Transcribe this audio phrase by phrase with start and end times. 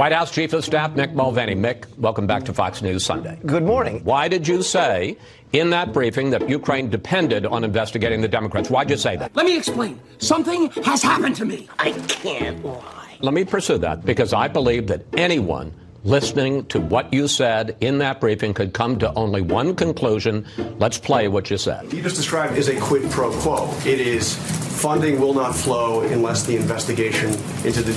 [0.00, 1.54] White House Chief of Staff Mick Mulvaney.
[1.54, 3.38] Mick, welcome back to Fox News Sunday.
[3.44, 4.02] Good morning.
[4.02, 5.18] Why did you say
[5.52, 8.70] in that briefing that Ukraine depended on investigating the Democrats?
[8.70, 9.36] Why'd you say that?
[9.36, 10.00] Let me explain.
[10.16, 11.68] Something has happened to me.
[11.78, 13.18] I can't lie.
[13.20, 15.70] Let me pursue that because I believe that anyone
[16.04, 20.46] listening to what you said in that briefing could come to only one conclusion.
[20.78, 21.92] Let's play what you said.
[21.92, 23.72] You just described as a quid pro quo.
[23.84, 24.36] It is
[24.80, 27.30] funding will not flow unless the investigation
[27.64, 27.92] into the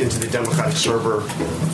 [0.00, 1.22] into the Democratic server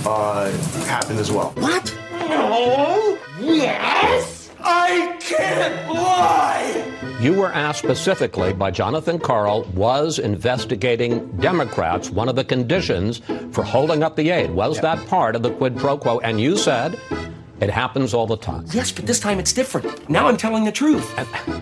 [0.07, 0.51] uh,
[0.85, 1.53] happened as well.
[1.57, 1.97] What?
[2.13, 3.19] No.
[3.41, 4.40] yes?
[4.63, 6.91] I can't lie!
[7.21, 13.21] You were asked specifically by Jonathan Karl was investigating Democrats one of the conditions
[13.53, 14.51] for holding up the aid?
[14.51, 14.95] Was yeah.
[14.97, 16.21] that part of the quid pro quo?
[16.21, 16.99] And you said
[17.61, 18.65] it happens all the time.
[18.73, 20.09] Yes, but this time it's different.
[20.09, 21.07] Now I'm telling the truth.
[21.19, 21.61] Uh,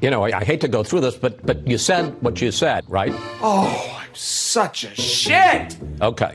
[0.00, 2.50] you know, I, I, hate to go through this, but but you said what you
[2.50, 3.12] said, right?
[3.40, 5.76] Oh, I'm such a shit.
[6.00, 6.32] Okay.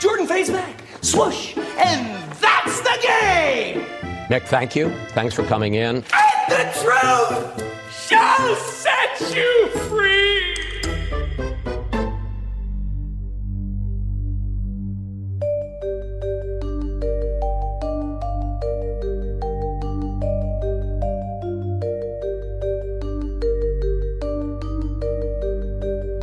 [0.00, 4.11] Jordan face back, swoosh, and that's the game.
[4.32, 4.88] Nick, thank you.
[5.08, 5.96] Thanks for coming in.
[5.96, 6.04] And
[6.48, 10.54] the truth shall set you free.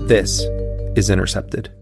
[0.08, 0.42] This
[0.96, 1.79] is Intercepted.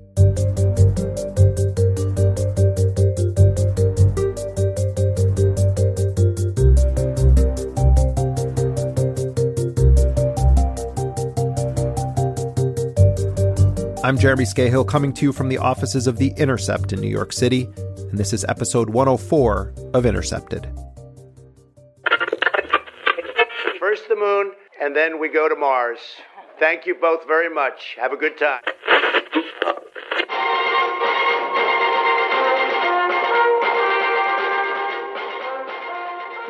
[14.07, 17.34] I'm Jeremy Scahill coming to you from the offices of The Intercept in New York
[17.34, 20.66] City, and this is episode 104 of Intercepted.
[23.78, 26.00] First the moon, and then we go to Mars.
[26.57, 27.97] Thank you both very much.
[28.00, 28.62] Have a good time.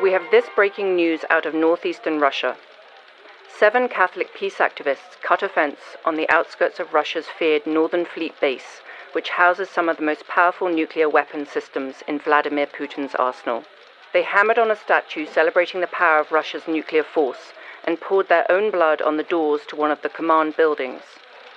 [0.00, 2.56] We have this breaking news out of northeastern Russia.
[3.58, 8.38] Seven Catholic peace activists cut a fence on the outskirts of Russia's feared Northern Fleet
[8.40, 13.64] base, which houses some of the most powerful nuclear weapon systems in Vladimir Putin's arsenal.
[14.12, 17.52] They hammered on a statue celebrating the power of Russia's nuclear force
[17.82, 21.02] and poured their own blood on the doors to one of the command buildings.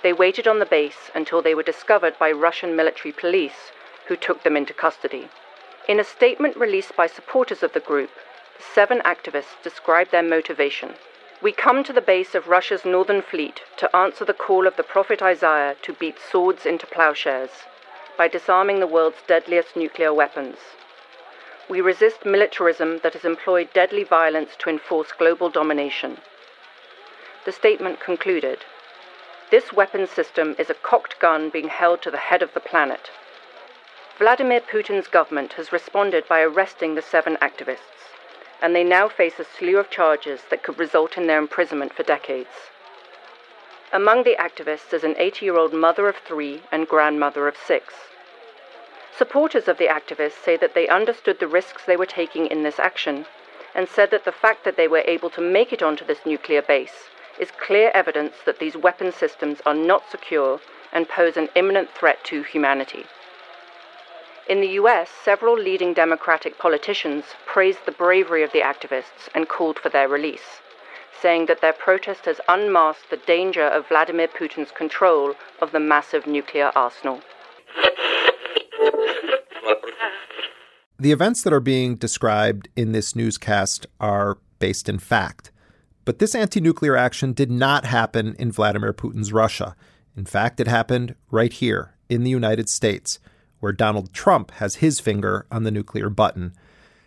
[0.02, 3.70] They waited on the base until they were discovered by Russian military police,
[4.08, 5.28] who took them into custody.
[5.86, 8.10] In a statement released by supporters of the group,
[8.56, 10.96] the seven activists described their motivation.
[11.42, 14.84] We come to the base of Russia's northern fleet to answer the call of the
[14.84, 17.64] prophet Isaiah to beat swords into plowshares
[18.16, 20.58] by disarming the world's deadliest nuclear weapons.
[21.68, 26.18] We resist militarism that has employed deadly violence to enforce global domination.
[27.44, 28.60] The statement concluded
[29.50, 33.10] This weapon system is a cocked gun being held to the head of the planet.
[34.16, 38.01] Vladimir Putin's government has responded by arresting the seven activists,
[38.62, 42.04] and they now face a slew of charges that could result in their imprisonment for
[42.04, 42.70] decades.
[43.92, 47.92] Among the activists is an 80 year old mother of three and grandmother of six.
[49.14, 52.78] Supporters of the activists say that they understood the risks they were taking in this
[52.78, 53.26] action
[53.74, 56.62] and said that the fact that they were able to make it onto this nuclear
[56.62, 60.60] base is clear evidence that these weapon systems are not secure
[60.92, 63.04] and pose an imminent threat to humanity.
[64.48, 69.78] In the US, several leading Democratic politicians praised the bravery of the activists and called
[69.78, 70.60] for their release,
[71.20, 76.26] saying that their protest has unmasked the danger of Vladimir Putin's control of the massive
[76.26, 77.20] nuclear arsenal.
[80.98, 85.52] The events that are being described in this newscast are based in fact.
[86.04, 89.76] But this anti nuclear action did not happen in Vladimir Putin's Russia.
[90.16, 93.20] In fact, it happened right here in the United States,
[93.62, 96.52] where Donald Trump has his finger on the nuclear button.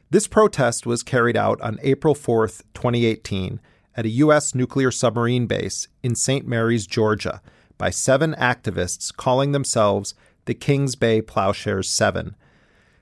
[0.09, 3.59] This protest was carried out on April 4th, 2018,
[3.97, 4.55] at a U.S.
[4.55, 6.47] nuclear submarine base in St.
[6.47, 7.41] Mary's, Georgia,
[7.77, 10.13] by seven activists calling themselves
[10.45, 12.37] the Kings Bay Plowshares 7.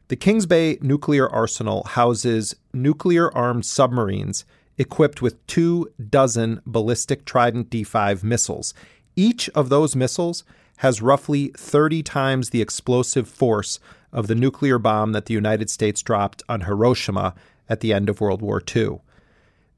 [0.07, 4.45] The Kings Bay nuclear arsenal houses nuclear armed submarines
[4.79, 8.73] equipped with two dozen ballistic Trident D5 missiles.
[9.15, 10.43] Each of those missiles
[10.83, 13.79] has roughly 30 times the explosive force
[14.11, 17.33] of the nuclear bomb that the United States dropped on Hiroshima
[17.69, 18.99] at the end of World War II.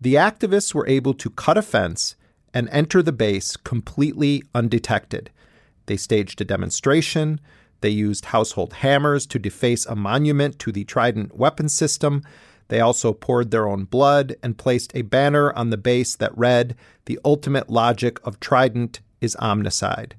[0.01, 2.15] The activists were able to cut a fence
[2.55, 5.29] and enter the base completely undetected.
[5.85, 7.39] They staged a demonstration.
[7.81, 12.23] They used household hammers to deface a monument to the Trident weapon system.
[12.69, 16.75] They also poured their own blood and placed a banner on the base that read,
[17.05, 20.13] The ultimate logic of Trident is omnicide.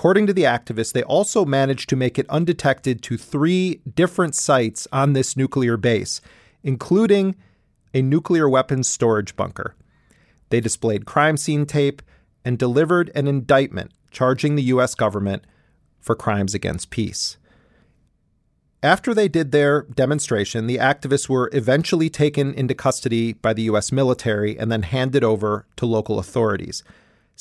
[0.00, 4.88] According to the activists, they also managed to make it undetected to three different sites
[4.90, 6.22] on this nuclear base,
[6.62, 7.36] including
[7.92, 9.74] a nuclear weapons storage bunker.
[10.48, 12.00] They displayed crime scene tape
[12.46, 14.94] and delivered an indictment charging the U.S.
[14.94, 15.44] government
[16.00, 17.36] for crimes against peace.
[18.82, 23.92] After they did their demonstration, the activists were eventually taken into custody by the U.S.
[23.92, 26.82] military and then handed over to local authorities.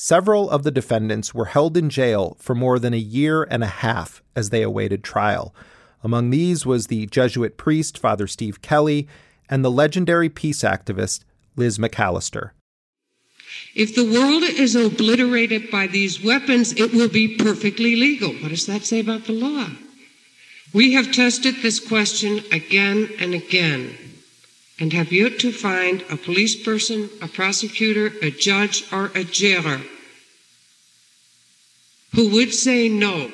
[0.01, 3.67] Several of the defendants were held in jail for more than a year and a
[3.83, 5.53] half as they awaited trial.
[6.05, 9.09] Among these was the Jesuit priest, Father Steve Kelly,
[9.49, 11.25] and the legendary peace activist,
[11.57, 12.51] Liz McAlister.
[13.75, 18.31] If the world is obliterated by these weapons, it will be perfectly legal.
[18.35, 19.67] What does that say about the law?
[20.71, 23.97] We have tested this question again and again
[24.79, 29.81] and have yet to find a police person, a prosecutor, a judge, or a jailer
[32.15, 33.31] who would say no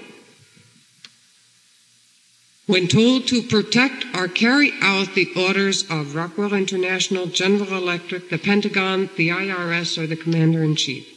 [2.65, 8.39] when told to protect or carry out the orders of Rockwell International, General Electric, the
[8.39, 11.07] Pentagon, the IRS, or the Commander in Chief.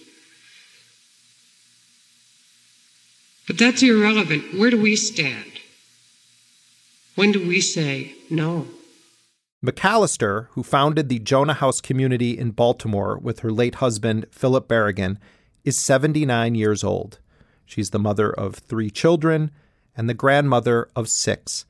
[3.47, 4.59] But that's irrelevant.
[4.59, 5.53] Where do we stand?
[7.15, 8.67] When do we say no?
[9.65, 15.19] McAlister, who founded the Jonah House community in Baltimore with her late husband, Philip Berrigan,
[15.65, 17.19] is 79 years old.
[17.67, 19.51] She's the mother of three children
[19.97, 21.67] and the grandmother of six.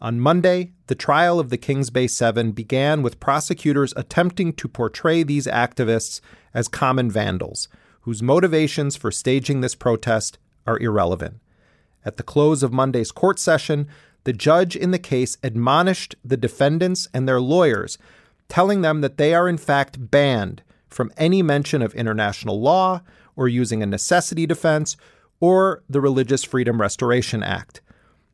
[0.00, 5.22] On Monday, the trial of the Kings Bay Seven began with prosecutors attempting to portray
[5.22, 6.20] these activists
[6.52, 7.68] as common vandals,
[8.00, 11.36] whose motivations for staging this protest are irrelevant.
[12.04, 13.86] At the close of Monday's court session,
[14.24, 17.98] the judge in the case admonished the defendants and their lawyers,
[18.48, 23.00] telling them that they are in fact banned from any mention of international law
[23.34, 24.96] or using a necessity defense
[25.40, 27.80] or the Religious Freedom Restoration Act.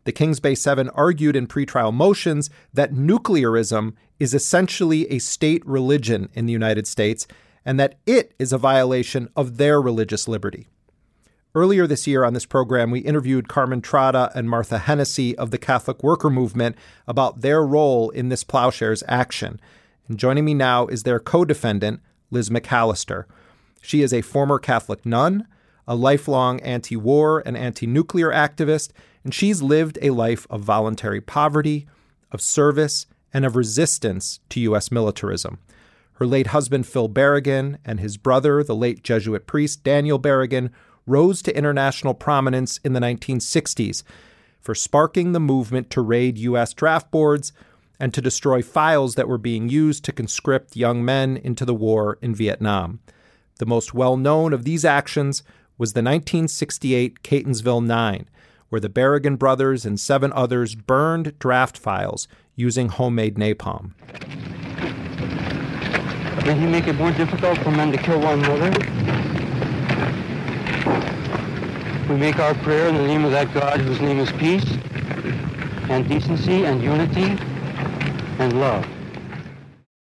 [0.05, 6.29] The Kings Bay Seven argued in pretrial motions that nuclearism is essentially a state religion
[6.35, 7.27] in the United States
[7.65, 10.69] and that it is a violation of their religious liberty.
[11.55, 15.59] Earlier this year on this program, we interviewed Carmen Trotta and Martha Hennessy of the
[15.59, 19.61] Catholic Worker Movement about their role in this plowshares action.
[20.09, 22.01] And joining me now is their co defendant,
[22.31, 23.25] Liz McAlister.
[23.81, 25.47] She is a former Catholic nun
[25.89, 28.91] a lifelong anti war and anti nuclear activist,
[29.25, 31.89] and she's lived a life of voluntary poverty,
[32.31, 34.93] of service, and of resistance to U.S.
[34.93, 35.59] militarism.
[36.15, 40.71] Her late husband, Phil Berrigan, and his brother, the late Jesuit priest Daniel Berrigan,
[41.09, 44.03] rose to international prominence in the 1960s
[44.61, 46.73] for sparking the movement to raid U.S.
[46.75, 47.53] draft boards
[47.99, 52.19] and to destroy files that were being used to conscript young men into the war
[52.23, 53.01] in Vietnam.
[53.59, 55.43] The most well known of these actions
[55.79, 58.29] was the 1968 Catonsville Nine,
[58.69, 63.93] where the Berrigan brothers and seven others burned draft files using homemade napalm.
[66.45, 69.28] Did he make it more difficult for men to kill one another?
[72.09, 74.65] We make our prayer in the name of that God whose name is peace
[75.91, 77.37] and decency and unity
[78.39, 78.85] and love.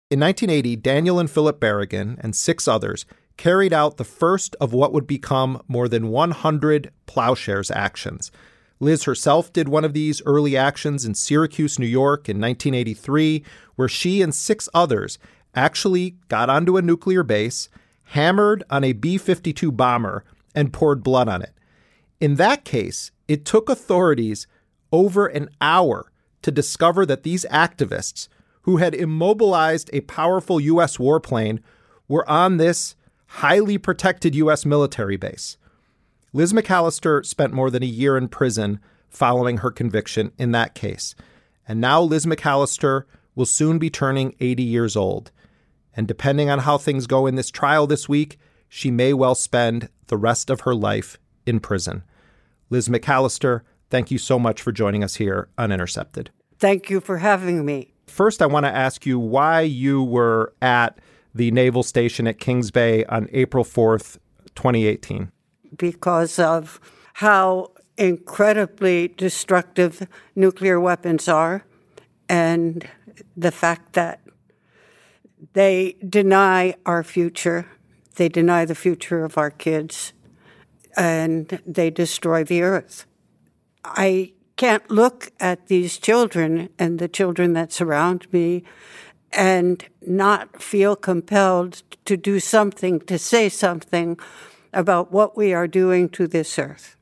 [0.09, 3.05] In 1980, Daniel and Philip Berrigan and six others
[3.37, 8.31] carried out the first of what would become more than 100 plowshares actions.
[8.79, 13.43] Liz herself did one of these early actions in Syracuse, New York in 1983,
[13.75, 15.17] where she and six others
[15.55, 17.69] actually got onto a nuclear base,
[18.07, 20.23] hammered on a B 52 bomber,
[20.55, 21.53] and poured blood on it.
[22.19, 24.48] In that case, it took authorities
[24.91, 28.27] over an hour to discover that these activists,
[28.62, 30.98] who had immobilized a powerful U.S.
[30.98, 31.60] warplane,
[32.07, 32.95] were on this
[33.25, 34.65] highly protected U.S.
[34.65, 35.57] military base.
[36.31, 38.79] Liz McAlister spent more than a year in prison
[39.10, 41.15] following her conviction in that case.
[41.67, 43.03] And now Liz McAlister
[43.36, 45.31] will soon be turning 80 years old.
[45.95, 49.89] And depending on how things go in this trial this week, she may well spend
[50.07, 52.03] the rest of her life in prison.
[52.69, 56.29] Liz McAlister, thank you so much for joining us here on Intercepted.
[56.60, 57.93] Thank you for having me.
[58.07, 61.00] First, I want to ask you why you were at
[61.36, 64.17] the naval station at Kings Bay on April 4th,
[64.55, 65.31] 2018.
[65.77, 66.79] Because of
[67.13, 71.65] how incredibly destructive nuclear weapons are
[72.29, 72.88] and
[73.36, 74.22] the fact that
[75.53, 77.65] they deny our future,
[78.15, 80.13] they deny the future of our kids,
[80.96, 83.05] and they destroy the earth.
[83.84, 88.63] I can't look at these children and the children that surround me
[89.32, 94.20] and not feel compelled to do something, to say something
[94.72, 96.96] about what we are doing to this earth.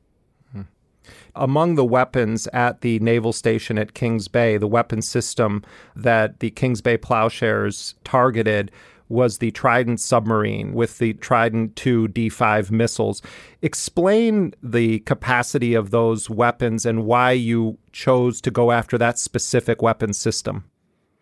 [1.34, 5.62] Among the weapons at the naval station at Kings Bay, the weapon system
[5.96, 8.70] that the Kings Bay plowshares targeted
[9.12, 13.22] was the Trident submarine with the Trident 2 D5 missiles.
[13.60, 19.82] Explain the capacity of those weapons and why you chose to go after that specific
[19.82, 20.64] weapon system.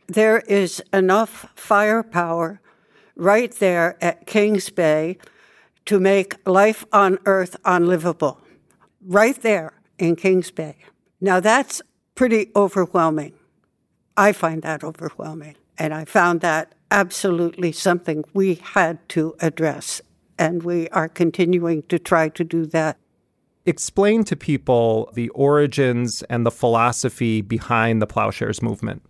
[0.06, 2.60] There is enough firepower
[3.16, 5.18] right there at Kings Bay
[5.86, 8.40] to make life on Earth unlivable.
[9.04, 10.76] Right there in Kings Bay.
[11.20, 11.82] Now, that's
[12.14, 13.34] pretty overwhelming.
[14.16, 15.56] I find that overwhelming.
[15.78, 20.00] And I found that absolutely something we had to address.
[20.38, 22.96] And we are continuing to try to do that.
[23.66, 29.02] Explain to people the origins and the philosophy behind the plowshares movement.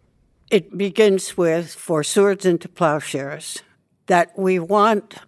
[0.51, 3.63] It begins with For Swords into Plowshares,
[4.07, 5.19] that we want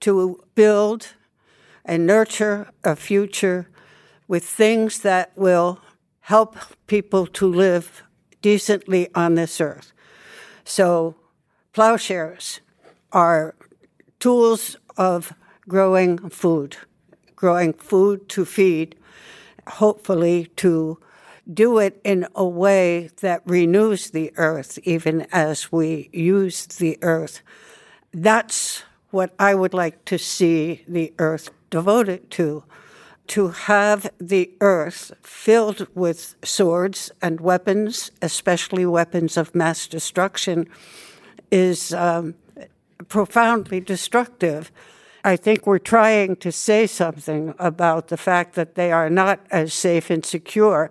[0.00, 1.08] to build
[1.84, 3.68] and nurture a future
[4.26, 5.80] with things that will
[6.20, 6.56] help
[6.86, 8.02] people to live
[8.40, 9.92] decently on this earth.
[10.64, 11.16] So,
[11.72, 12.60] plowshares
[13.12, 13.54] are
[14.20, 15.32] tools of
[15.68, 16.76] growing food,
[17.34, 18.94] growing food to feed,
[19.66, 20.98] hopefully to
[21.52, 27.42] do it in a way that renews the earth, even as we use the earth.
[28.12, 32.64] That's what I would like to see the earth devoted to
[33.28, 40.68] to have the earth filled with swords and weapons, especially weapons of mass destruction,
[41.52, 42.34] is um,
[43.08, 44.72] profoundly destructive.
[45.22, 49.72] I think we're trying to say something about the fact that they are not as
[49.72, 50.90] safe and secure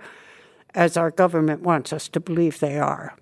[0.74, 3.14] as our government wants us to believe they are.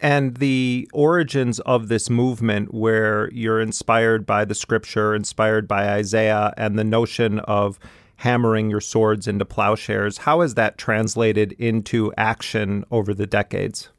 [0.00, 6.52] And the origins of this movement, where you're inspired by the scripture, inspired by Isaiah,
[6.56, 7.78] and the notion of
[8.16, 10.18] hammering your swords into plowshares.
[10.18, 13.90] How has that translated into action over the decades?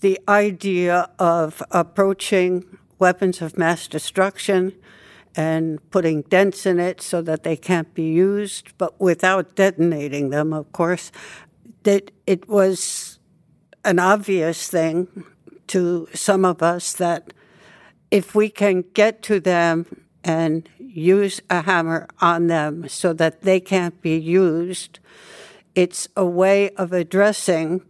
[0.00, 4.72] The idea of approaching weapons of mass destruction
[5.34, 10.52] and putting dents in it so that they can't be used, but without detonating them,
[10.52, 11.12] of course,
[11.82, 13.18] that it was
[13.84, 15.24] an obvious thing
[15.68, 17.32] to some of us that
[18.10, 23.60] if we can get to them and use a hammer on them so that they
[23.60, 24.98] can't be used.
[25.74, 27.82] It's a way of addressing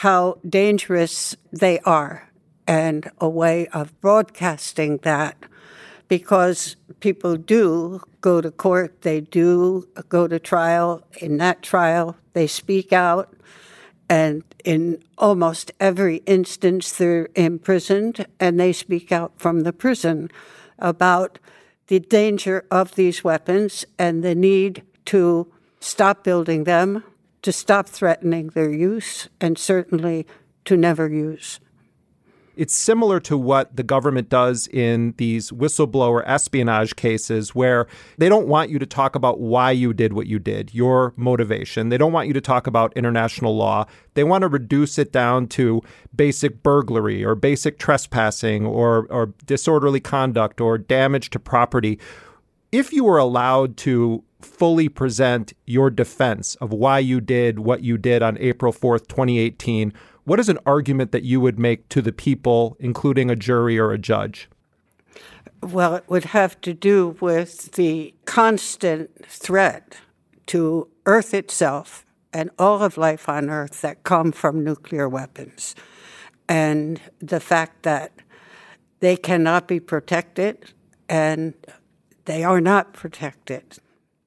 [0.00, 2.26] how dangerous they are
[2.66, 5.36] and a way of broadcasting that
[6.08, 11.06] because people do go to court, they do go to trial.
[11.20, 13.36] In that trial, they speak out.
[14.08, 20.30] And in almost every instance, they're imprisoned and they speak out from the prison
[20.78, 21.38] about
[21.88, 27.04] the danger of these weapons and the need to stop building them,
[27.42, 30.26] to stop threatening their use, and certainly
[30.64, 31.60] to never use.
[32.56, 37.86] It's similar to what the government does in these whistleblower espionage cases where
[38.18, 41.88] they don't want you to talk about why you did what you did, your motivation.
[41.88, 43.86] They don't want you to talk about international law.
[44.12, 45.80] They want to reduce it down to
[46.14, 51.98] basic burglary or basic trespassing or, or disorderly conduct or damage to property.
[52.72, 57.98] If you were allowed to fully present your defense of why you did what you
[57.98, 59.92] did on April 4th, 2018,
[60.24, 63.92] what is an argument that you would make to the people, including a jury or
[63.92, 64.48] a judge?
[65.62, 69.96] Well, it would have to do with the constant threat
[70.46, 75.74] to Earth itself and all of life on Earth that come from nuclear weapons.
[76.48, 78.12] And the fact that
[79.00, 80.72] they cannot be protected
[81.08, 81.54] and
[82.24, 83.78] they are not protected.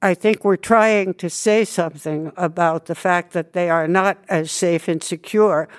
[0.04, 4.52] I think we're trying to say something about the fact that they are not as
[4.52, 5.70] safe and secure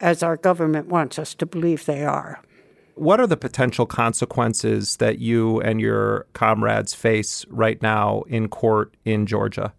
[0.00, 2.40] as our government wants us to believe they are.
[2.94, 8.94] What are the potential consequences that you and your comrades face right now in court
[9.04, 9.74] in Georgia?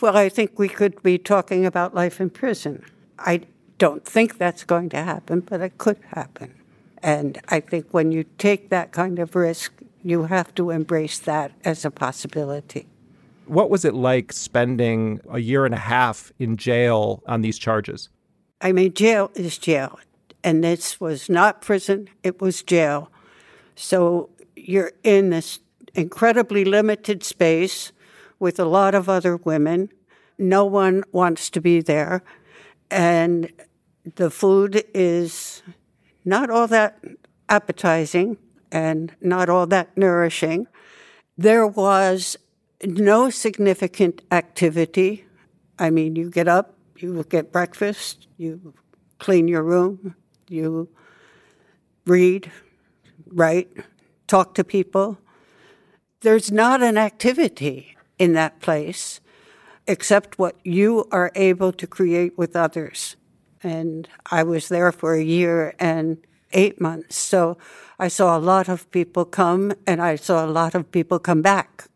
[0.00, 2.84] Well, I think we could be talking about life in prison.
[3.18, 3.40] I
[3.78, 6.54] don't think that's going to happen, but it could happen.
[7.02, 9.72] And I think when you take that kind of risk,
[10.04, 12.86] you have to embrace that as a possibility.
[13.48, 18.08] What was it like spending a year and a half in jail on these charges?
[18.60, 19.98] I mean, jail is jail.
[20.44, 23.10] And this was not prison, it was jail.
[23.74, 25.60] So you're in this
[25.94, 27.92] incredibly limited space
[28.38, 29.90] with a lot of other women.
[30.38, 32.22] No one wants to be there.
[32.90, 33.50] And
[34.14, 35.62] the food is
[36.24, 37.02] not all that
[37.48, 38.36] appetizing
[38.70, 40.66] and not all that nourishing.
[41.36, 42.36] There was
[42.84, 45.24] no significant activity.
[45.78, 48.74] I mean, you get up, you get breakfast, you
[49.18, 50.14] clean your room,
[50.48, 50.88] you
[52.06, 52.50] read,
[53.26, 53.68] write,
[54.26, 55.18] talk to people.
[56.20, 59.20] There's not an activity in that place
[59.86, 63.16] except what you are able to create with others.
[63.62, 66.18] And I was there for a year and
[66.52, 67.16] eight months.
[67.16, 67.56] So
[67.98, 71.42] I saw a lot of people come and I saw a lot of people come
[71.42, 71.87] back.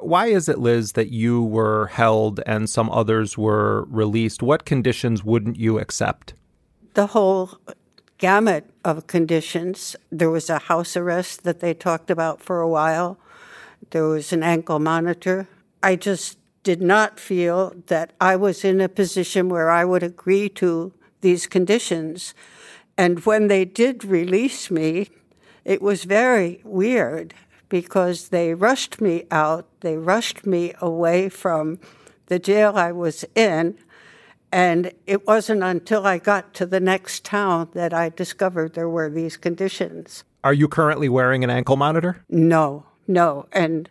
[0.00, 4.42] Why is it, Liz, that you were held and some others were released?
[4.42, 6.34] What conditions wouldn't you accept?
[6.94, 7.58] The whole
[8.18, 9.96] gamut of conditions.
[10.10, 13.18] There was a house arrest that they talked about for a while,
[13.90, 15.48] there was an ankle monitor.
[15.82, 20.48] I just did not feel that I was in a position where I would agree
[20.50, 20.92] to
[21.22, 22.34] these conditions.
[22.98, 25.08] And when they did release me,
[25.64, 27.34] it was very weird
[27.70, 31.78] because they rushed me out, they rushed me away from
[32.26, 33.78] the jail I was in.
[34.52, 39.08] And it wasn't until I got to the next town that I discovered there were
[39.08, 40.24] these conditions.
[40.42, 42.24] Are you currently wearing an ankle monitor?
[42.28, 43.46] No, no.
[43.52, 43.88] And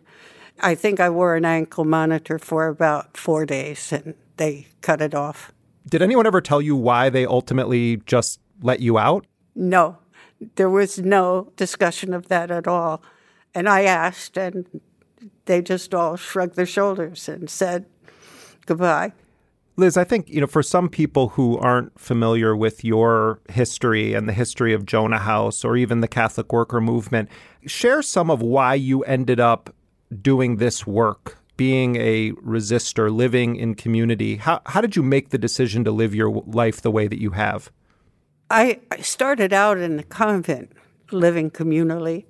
[0.60, 5.14] I think I wore an ankle monitor for about four days and they cut it
[5.14, 5.52] off.
[5.88, 9.26] Did anyone ever tell you why they ultimately just let you out?
[9.54, 9.96] No,
[10.56, 13.02] there was no discussion of that at all.
[13.54, 14.80] And I asked, and
[15.46, 17.86] they just all shrugged their shoulders and said
[18.66, 19.12] goodbye.
[19.76, 24.28] Liz, I think, you know, for some people who aren't familiar with your history and
[24.28, 27.30] the history of Jonah House or even the Catholic worker movement,
[27.66, 29.74] share some of why you ended up
[30.20, 34.36] doing this work, being a resistor, living in community?
[34.36, 37.30] How, how did you make the decision to live your life the way that you
[37.30, 37.70] have?
[38.50, 40.72] I, I started out in the convent,
[41.10, 42.24] living communally,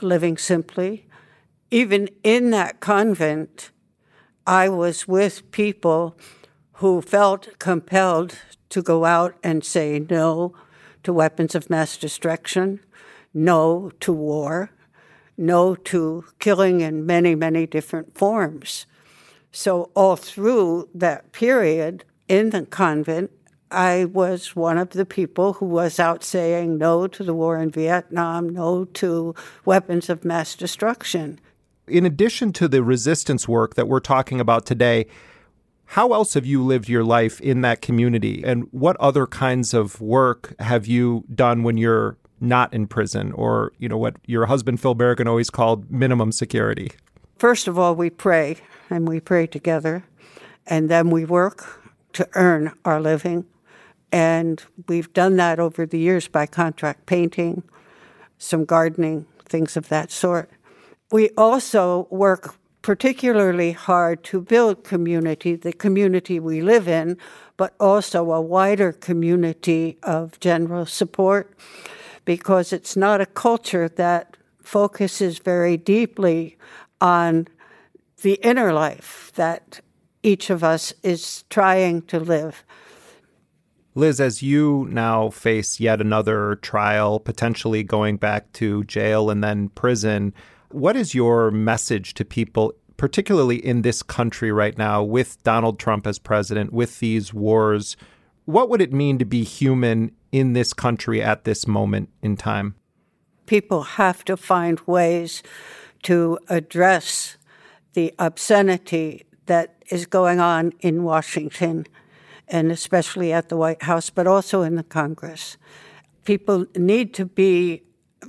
[0.00, 1.06] living simply.
[1.70, 3.70] Even in that convent,
[4.46, 6.16] I was with people
[6.74, 10.54] who felt compelled to go out and say no
[11.02, 12.80] to weapons of mass destruction,
[13.32, 14.70] no to war,
[15.36, 18.86] no to killing in many, many different forms.
[19.52, 23.30] So, all through that period in the convent,
[23.76, 27.70] I was one of the people who was out saying no to the war in
[27.70, 29.34] Vietnam, no to
[29.66, 31.38] weapons of mass destruction.
[31.86, 35.06] In addition to the resistance work that we're talking about today,
[35.84, 38.42] how else have you lived your life in that community?
[38.42, 43.72] And what other kinds of work have you done when you're not in prison or,
[43.76, 46.92] you know, what your husband Phil Berrigan always called minimum security?
[47.36, 48.56] First of all, we pray
[48.88, 50.02] and we pray together,
[50.66, 51.82] and then we work
[52.14, 53.44] to earn our living.
[54.16, 57.62] And we've done that over the years by contract painting,
[58.38, 60.48] some gardening, things of that sort.
[61.12, 67.18] We also work particularly hard to build community, the community we live in,
[67.58, 71.54] but also a wider community of general support
[72.24, 76.56] because it's not a culture that focuses very deeply
[77.02, 77.48] on
[78.22, 79.82] the inner life that
[80.22, 82.64] each of us is trying to live.
[83.96, 89.70] Liz, as you now face yet another trial, potentially going back to jail and then
[89.70, 90.34] prison,
[90.70, 96.06] what is your message to people, particularly in this country right now, with Donald Trump
[96.06, 97.96] as president, with these wars?
[98.44, 102.74] What would it mean to be human in this country at this moment in time?
[103.46, 105.42] People have to find ways
[106.02, 107.38] to address
[107.94, 111.86] the obscenity that is going on in Washington
[112.48, 115.56] and especially at the White House, but also in the Congress.
[116.24, 117.82] People need to be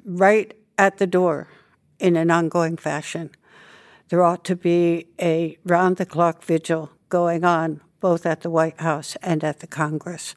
[0.05, 1.47] right at the door
[1.99, 3.31] in an ongoing fashion.
[4.09, 8.79] There ought to be a round the clock vigil going on both at the White
[8.79, 10.35] House and at the Congress,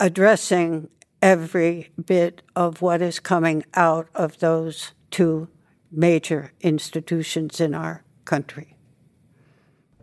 [0.00, 0.88] addressing
[1.22, 5.48] every bit of what is coming out of those two
[5.90, 8.75] major institutions in our country.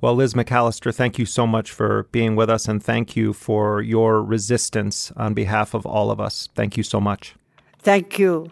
[0.04, 3.82] Well, Liz McAlister, thank you so much for being with us, and thank you for
[3.82, 6.50] your resistance on behalf of all of us.
[6.54, 7.36] Thank you so much.
[7.80, 8.52] Thank you.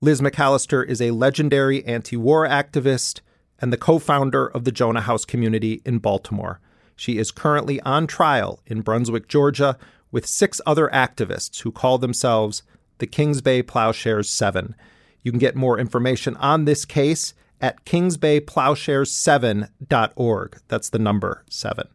[0.00, 3.20] Liz McAlister is a legendary anti war activist
[3.58, 6.60] and the co founder of the Jonah House community in Baltimore.
[6.96, 9.76] She is currently on trial in Brunswick, Georgia,
[10.10, 12.62] with six other activists who call themselves
[13.00, 14.76] the Kings Bay Plowshares Seven.
[15.20, 20.58] You can get more information on this case at kingsbayplowshares7.org.
[20.68, 21.88] That's the number seven.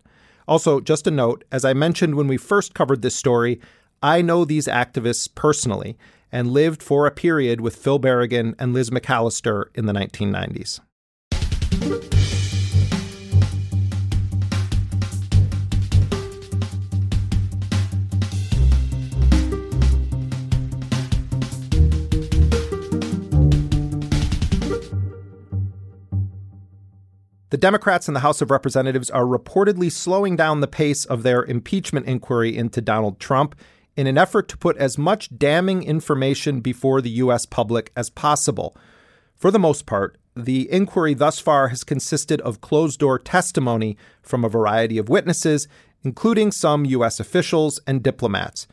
[0.48, 3.60] Also, just a note as I mentioned when we first covered this story,
[4.02, 5.98] I know these activists personally
[6.32, 10.80] and lived for a period with Phil Berrigan and Liz McAlister in the 1990s.
[27.50, 31.46] The Democrats in the House of Representatives are reportedly slowing down the pace of their
[31.46, 33.56] impeachment inquiry into Donald Trump
[33.96, 37.46] in an effort to put as much damning information before the U.S.
[37.46, 38.76] public as possible.
[39.34, 44.44] For the most part, the inquiry thus far has consisted of closed door testimony from
[44.44, 45.70] a variety of witnesses,
[46.04, 47.18] including some U.S.
[47.18, 48.68] officials and diplomats.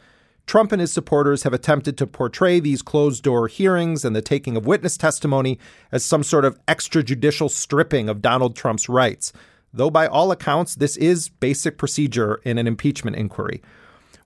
[0.46, 4.56] Trump and his supporters have attempted to portray these closed door hearings and the taking
[4.56, 5.58] of witness testimony
[5.90, 9.32] as some sort of extrajudicial stripping of Donald Trump's rights,
[9.72, 13.62] though by all accounts, this is basic procedure in an impeachment inquiry.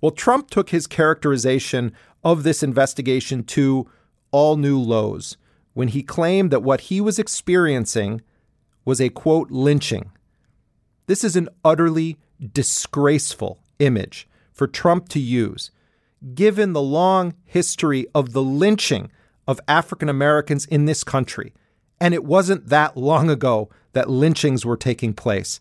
[0.00, 1.92] Well, Trump took his characterization
[2.24, 3.88] of this investigation to
[4.31, 5.37] all new lows
[5.74, 8.20] when he claimed that what he was experiencing
[8.85, 10.11] was a quote lynching.
[11.07, 12.16] This is an utterly
[12.52, 15.70] disgraceful image for Trump to use
[16.35, 19.11] given the long history of the lynching
[19.46, 21.54] of African Americans in this country.
[22.00, 25.61] And it wasn't that long ago that lynchings were taking place.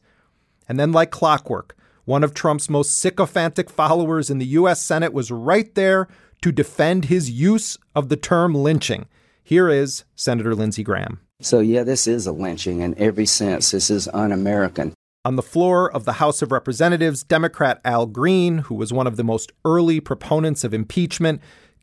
[0.67, 4.81] And then, like clockwork, one of Trump's most sycophantic followers in the U.S.
[4.81, 6.07] Senate was right there
[6.41, 9.07] to defend his use of the term lynching.
[9.43, 11.21] Here is Senator Lindsey Graham.
[11.39, 13.71] So, yeah, this is a lynching in every sense.
[13.71, 14.93] This is un American.
[15.27, 19.17] On the floor of the House of Representatives, Democrat Al Green, who was one of
[19.17, 21.41] the most early proponents of impeachment,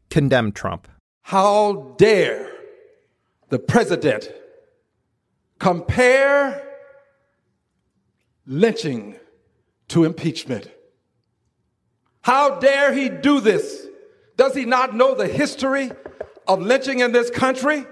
[0.08, 0.88] condemned Trump.
[1.20, 2.50] How dare
[3.50, 4.30] the president
[5.58, 6.66] compare
[8.46, 9.16] lynching
[9.88, 10.70] to impeachment?
[12.22, 13.86] How dare he do this?
[14.38, 15.92] Does he not know the history
[16.48, 17.84] of lynching in this country?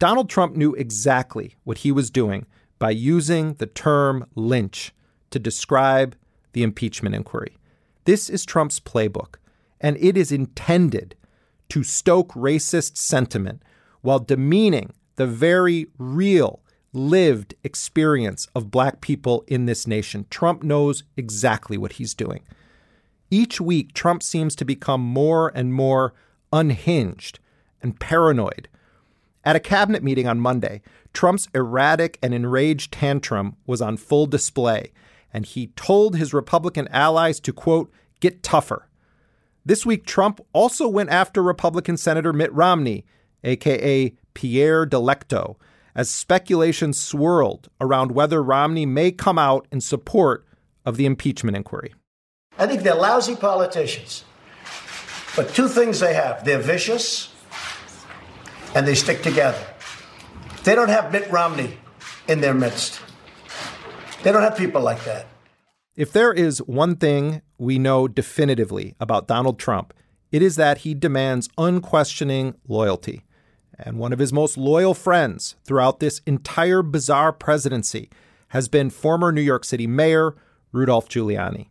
[0.00, 2.46] Donald Trump knew exactly what he was doing
[2.78, 4.92] by using the term lynch
[5.30, 6.16] to describe
[6.52, 7.56] the impeachment inquiry.
[8.04, 9.36] This is Trump's playbook,
[9.80, 11.14] and it is intended
[11.68, 13.62] to stoke racist sentiment
[14.00, 16.60] while demeaning the very real,
[16.92, 20.24] lived experience of black people in this nation.
[20.30, 22.42] Trump knows exactly what he's doing.
[23.30, 26.14] Each week, Trump seems to become more and more
[26.52, 27.40] unhinged
[27.82, 28.68] and paranoid.
[29.44, 30.82] At a cabinet meeting on Monday,
[31.18, 34.92] Trump's erratic and enraged tantrum was on full display,
[35.32, 38.86] and he told his Republican allies to, quote, get tougher.
[39.66, 43.04] This week, Trump also went after Republican Senator Mitt Romney,
[43.42, 45.56] aka Pierre Delecto,
[45.92, 50.46] as speculation swirled around whether Romney may come out in support
[50.86, 51.94] of the impeachment inquiry.
[52.60, 54.22] I think they're lousy politicians.
[55.34, 57.34] But two things they have they're vicious
[58.76, 59.66] and they stick together.
[60.68, 61.78] They don't have Mitt Romney
[62.28, 63.00] in their midst.
[64.22, 65.24] They don't have people like that.
[65.96, 69.94] If there is one thing we know definitively about Donald Trump,
[70.30, 73.24] it is that he demands unquestioning loyalty.
[73.78, 78.10] And one of his most loyal friends throughout this entire bizarre presidency
[78.48, 80.34] has been former New York City Mayor
[80.72, 81.68] Rudolph Giuliani.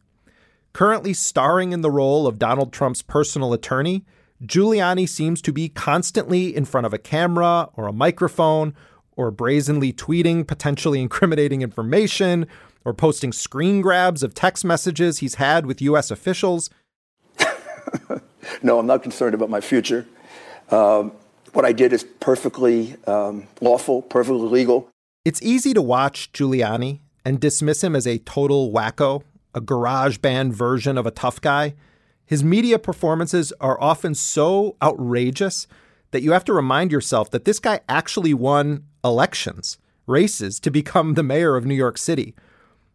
[0.73, 4.05] Currently starring in the role of Donald Trump's personal attorney,
[4.43, 8.75] Giuliani seems to be constantly in front of a camera or a microphone
[9.15, 12.47] or brazenly tweeting potentially incriminating information
[12.85, 16.11] or posting screen grabs of text messages he's had with U.S.
[16.11, 16.69] officials.
[18.63, 20.07] no, I'm not concerned about my future.
[20.69, 21.11] Um,
[21.53, 24.89] what I did is perfectly um, lawful, perfectly legal.
[25.25, 29.23] It's easy to watch Giuliani and dismiss him as a total wacko,
[29.53, 31.73] a garage band version of a tough guy.
[32.27, 35.65] His media performances are often so outrageous
[36.11, 41.13] that you have to remind yourself that this guy actually won elections, races to become
[41.13, 42.35] the mayor of New York City.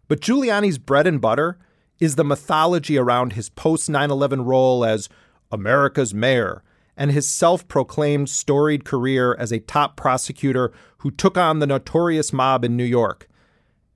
[0.06, 1.58] But Giuliani's bread and butter
[1.98, 5.08] is the mythology around his post 9 11 role as
[5.50, 6.62] America's mayor
[6.94, 12.32] and his self proclaimed storied career as a top prosecutor who took on the notorious
[12.32, 13.28] mob in New York.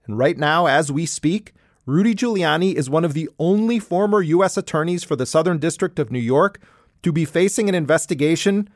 [0.06, 1.52] And right now, as we speak,
[1.88, 4.56] Rudy Giuliani is one of the only former U.S.
[4.56, 6.60] attorneys for the Southern District of New York
[7.04, 8.68] to be facing an investigation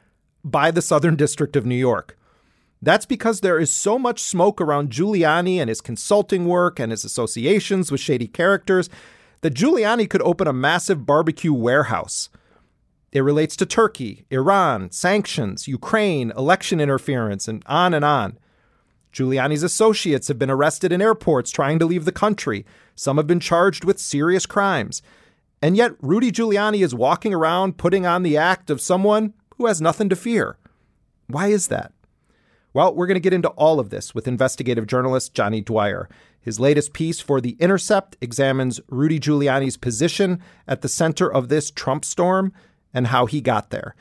[0.45, 2.17] by the Southern District of New York.
[2.81, 7.05] That's because there is so much smoke around Giuliani and his consulting work and his
[7.05, 8.89] associations with shady characters
[9.41, 12.29] that Giuliani could open a massive barbecue warehouse.
[13.11, 18.39] It relates to Turkey, Iran, sanctions, Ukraine, election interference, and on and on.
[19.13, 22.65] Giuliani's associates have been arrested in airports trying to leave the country.
[22.95, 25.03] Some have been charged with serious crimes.
[25.63, 29.81] And yet, Rudy Giuliani is walking around putting on the act of someone who has
[29.81, 30.57] nothing to fear.
[31.27, 31.93] Why is that?
[32.73, 36.09] Well, we're going to get into all of this with investigative journalist Johnny Dwyer.
[36.41, 41.71] His latest piece for The Intercept examines Rudy Giuliani's position at the center of this
[41.71, 42.53] Trump storm
[42.95, 43.95] and how he got there.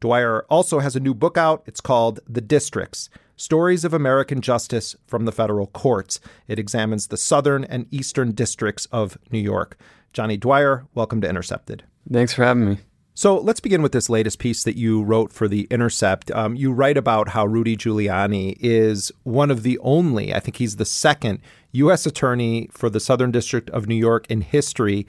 [0.00, 1.62] Dwyer also has a new book out.
[1.66, 6.20] It's called The Districts Stories of American Justice from the Federal Courts.
[6.48, 9.78] It examines the southern and eastern districts of New York.
[10.12, 11.84] Johnny Dwyer, welcome to Intercepted.
[12.10, 12.78] Thanks for having me.
[13.14, 16.30] So let's begin with this latest piece that you wrote for The Intercept.
[16.30, 20.76] Um, you write about how Rudy Giuliani is one of the only, I think he's
[20.76, 21.40] the second,
[21.72, 22.06] U.S.
[22.06, 25.06] attorney for the Southern District of New York in history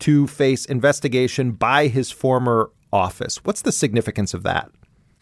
[0.00, 3.42] to face investigation by his former office.
[3.44, 4.70] What's the significance of that?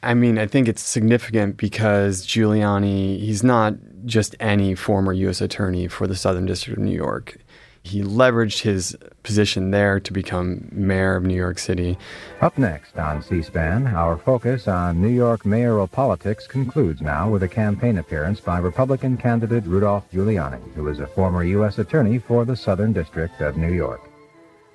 [0.05, 5.40] I mean, I think it's significant because Giuliani, he's not just any former U.S.
[5.40, 7.38] attorney for the Southern District of New York.
[7.83, 11.99] He leveraged his position there to become mayor of New York City.
[12.40, 17.43] Up next on C SPAN, our focus on New York mayoral politics concludes now with
[17.43, 21.79] a campaign appearance by Republican candidate Rudolph Giuliani, who is a former U.S.
[21.79, 24.01] attorney for the Southern District of New York.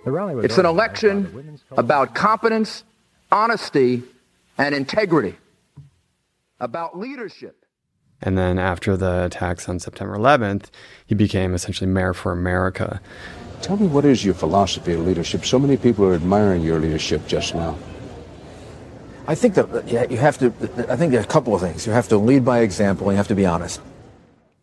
[0.05, 2.83] It's an election about competence,
[3.31, 4.03] honesty,
[4.59, 5.35] and integrity,
[6.59, 7.65] about leadership.
[8.21, 10.65] And then after the attacks on September 11th,
[11.05, 12.99] he became essentially mayor for America.
[13.61, 15.45] Tell me what is your philosophy of leadership?
[15.45, 17.77] So many people are admiring your leadership just now.
[19.27, 20.47] I think that yeah, you have to,
[20.89, 21.87] I think there are a couple of things.
[21.87, 23.79] You have to lead by example and you have to be honest.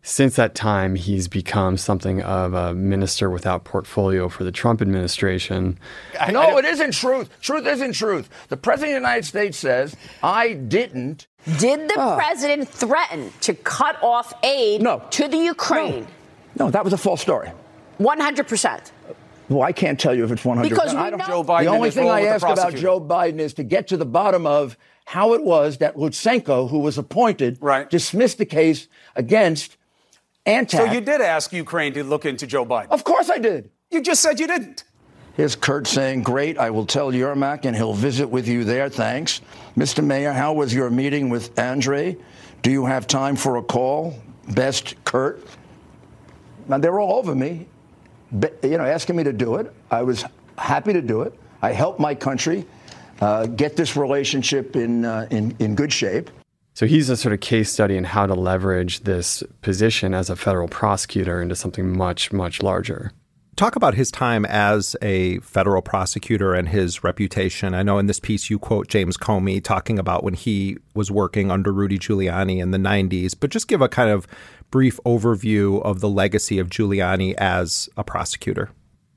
[0.01, 5.77] Since that time, he's become something of a minister without portfolio for the Trump administration.
[6.19, 7.29] I No, it isn't truth.
[7.41, 8.29] Truth isn't truth.
[8.47, 11.27] The President of the United States says, I didn't.
[11.59, 12.15] Did the ah.
[12.15, 15.03] president threaten to cut off aid No.
[15.11, 16.07] to the Ukraine?
[16.57, 17.51] No, that was a false story.
[17.99, 18.91] 100%.
[19.49, 20.69] Well, I can't tell you if it's 100.
[20.69, 22.75] Because we I don't- know- Joe Biden the only thing I with ask about.
[22.75, 26.79] Joe Biden is to get to the bottom of how it was that Lutsenko, who
[26.79, 29.76] was appointed, dismissed the case against
[30.47, 30.71] Antac.
[30.71, 32.87] So you did ask Ukraine to look into Joe Biden?
[32.89, 33.69] Of course I did.
[33.91, 34.85] You just said you didn't.
[35.35, 38.89] Here's Kurt saying, Great, I will tell Yermak and he'll visit with you there.
[38.89, 39.41] Thanks.
[39.77, 40.03] Mr.
[40.03, 42.17] Mayor, how was your meeting with Andre?
[42.63, 44.15] Do you have time for a call?
[44.55, 45.45] Best, Kurt.
[46.67, 47.67] Now, they're all over me,
[48.39, 49.71] be- you know, asking me to do it.
[49.91, 50.25] I was
[50.57, 51.37] happy to do it.
[51.61, 52.65] I helped my country
[53.21, 56.29] uh, get this relationship in, uh, in, in good shape.
[56.77, 60.35] So he's a sort of case study in how to leverage this position as a
[60.35, 63.11] federal prosecutor into something much, much larger.
[63.55, 67.73] Talk about his time as a federal prosecutor and his reputation.
[67.73, 71.49] I know in this piece you quote James Comey talking about when he was working
[71.49, 74.27] under Rudy Giuliani in the 90s, but just give a kind of
[74.69, 78.69] brief overview of the legacy of Giuliani as a prosecutor.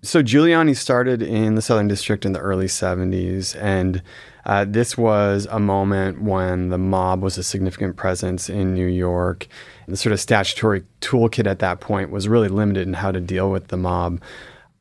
[0.02, 4.02] So Giuliani started in the Southern District in the early 70s, and
[4.46, 9.46] uh, this was a moment when the mob was a significant presence in New York.
[9.88, 13.50] The sort of statutory toolkit at that point was really limited in how to deal
[13.50, 14.22] with the mob.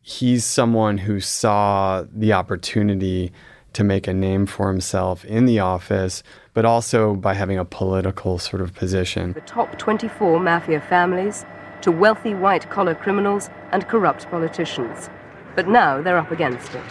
[0.01, 3.33] He's someone who saw the opportunity
[3.73, 8.39] to make a name for himself in the office, but also by having a political
[8.39, 9.33] sort of position.
[9.33, 11.45] The top 24 mafia families
[11.81, 15.09] to wealthy white collar criminals and corrupt politicians.
[15.55, 16.83] But now they're up against it.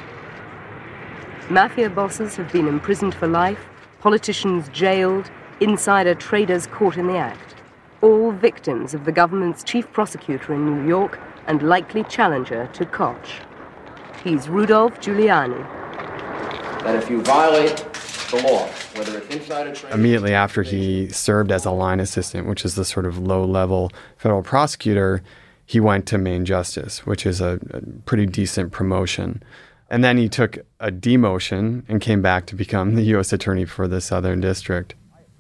[1.50, 3.68] Mafia bosses have been imprisoned for life,
[4.00, 7.54] politicians jailed, insider traders caught in the act.
[8.02, 13.40] All victims of the government's chief prosecutor in New York and likely challenger to Koch.
[14.22, 15.62] He's Rudolph Giuliani.
[16.82, 17.87] That if you violate
[18.30, 22.64] the law, whether it's insider trading, Immediately after he served as a line assistant, which
[22.64, 25.22] is the sort of low level federal prosecutor,
[25.64, 29.42] he went to Main Justice, which is a, a pretty decent promotion.
[29.90, 33.32] And then he took a demotion and came back to become the U.S.
[33.32, 34.94] Attorney for the Southern District.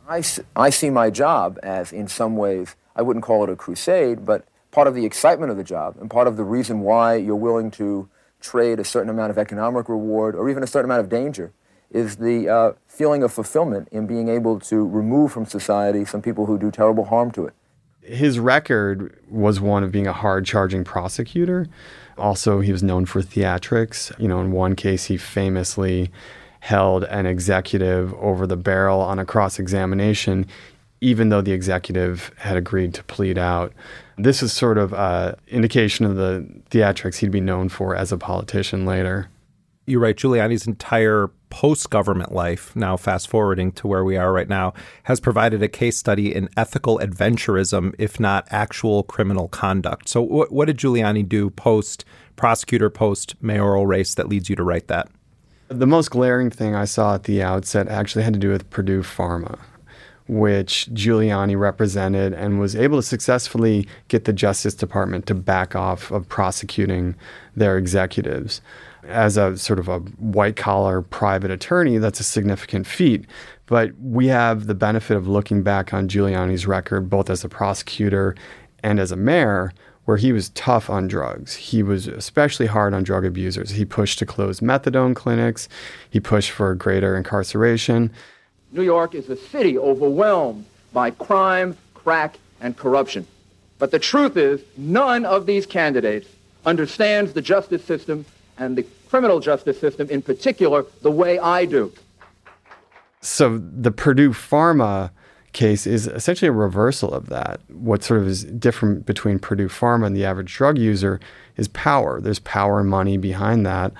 [0.08, 0.22] I,
[0.56, 4.46] I see my job as, in some ways, I wouldn't call it a crusade, but
[4.70, 7.70] part of the excitement of the job and part of the reason why you're willing
[7.72, 8.08] to
[8.40, 11.52] trade a certain amount of economic reward or even a certain amount of danger
[11.90, 16.46] is the uh, feeling of fulfillment in being able to remove from society some people
[16.46, 17.54] who do terrible harm to it.
[18.02, 21.68] his record was one of being a hard charging prosecutor.
[22.16, 24.18] Also, he was known for theatrics.
[24.18, 26.10] You know, in one case, he famously
[26.60, 30.46] held an executive over the barrel on a cross examination,
[31.00, 33.72] even though the executive had agreed to plead out.
[34.16, 38.18] This is sort of an indication of the theatrics he'd be known for as a
[38.18, 39.28] politician later.
[39.86, 44.48] You write Giuliani's entire post government life, now fast forwarding to where we are right
[44.48, 50.08] now, has provided a case study in ethical adventurism, if not actual criminal conduct.
[50.08, 52.04] So, what, what did Giuliani do post
[52.36, 55.08] prosecutor, post mayoral race that leads you to write that?
[55.68, 59.02] The most glaring thing I saw at the outset actually had to do with Purdue
[59.02, 59.58] Pharma,
[60.26, 66.10] which Giuliani represented and was able to successfully get the Justice Department to back off
[66.10, 67.16] of prosecuting
[67.54, 68.62] their executives.
[69.04, 73.26] As a sort of a white collar private attorney, that's a significant feat.
[73.66, 78.34] But we have the benefit of looking back on Giuliani's record, both as a prosecutor
[78.82, 79.72] and as a mayor,
[80.04, 81.54] where he was tough on drugs.
[81.54, 83.70] He was especially hard on drug abusers.
[83.70, 85.68] He pushed to close methadone clinics,
[86.08, 88.10] he pushed for greater incarceration.
[88.72, 93.26] New York is a city overwhelmed by crime, crack, and corruption.
[93.78, 96.28] But the truth is, none of these candidates
[96.64, 98.24] understands the justice system
[98.58, 101.92] and the criminal justice system in particular the way I do.
[103.20, 105.10] So the Purdue Pharma
[105.52, 107.60] case is essentially a reversal of that.
[107.68, 111.20] What sort of is different between Purdue Pharma and the average drug user
[111.56, 112.20] is power.
[112.20, 113.92] There's power and money behind that.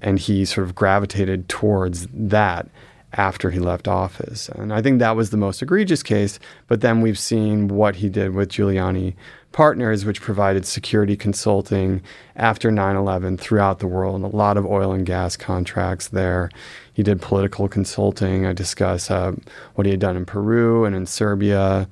[0.00, 2.68] And he sort of gravitated towards that
[3.12, 4.48] after he left office.
[4.48, 6.38] And I think that was the most egregious case.
[6.68, 9.14] But then we've seen what he did with Giuliani
[9.54, 12.02] Partners, which provided security consulting
[12.34, 16.50] after 9 11 throughout the world, and a lot of oil and gas contracts there.
[16.92, 18.46] He did political consulting.
[18.46, 19.32] I discuss uh,
[19.76, 21.88] what he had done in Peru and in Serbia.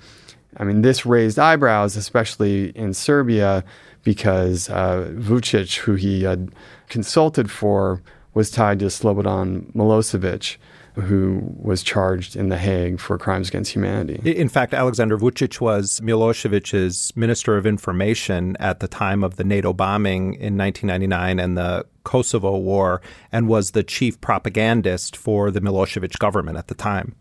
[0.56, 3.62] I mean, this raised eyebrows, especially in Serbia,
[4.02, 6.50] because uh, Vucic, who he had
[6.88, 8.02] consulted for,
[8.34, 10.56] was tied to Slobodan Milosevic
[10.94, 14.20] who was charged in The Hague for crimes against humanity.
[14.30, 19.72] In fact, Alexander Vucic was Milosevic's Minister of Information at the time of the NATO
[19.72, 23.00] bombing in 1999 and the Kosovo War,
[23.30, 27.14] and was the chief propagandist for the Milosevic government at the time.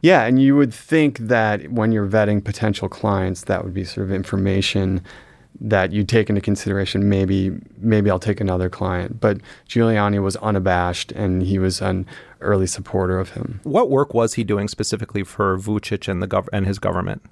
[0.00, 4.06] Yeah, and you would think that when you're vetting potential clients, that would be sort
[4.06, 5.02] of information
[5.60, 9.20] that you take into consideration maybe maybe I'll take another client.
[9.20, 12.06] But Giuliani was unabashed and he was an
[12.40, 13.60] early supporter of him.
[13.64, 17.22] What work was he doing specifically for Vucic and the gov- and his government?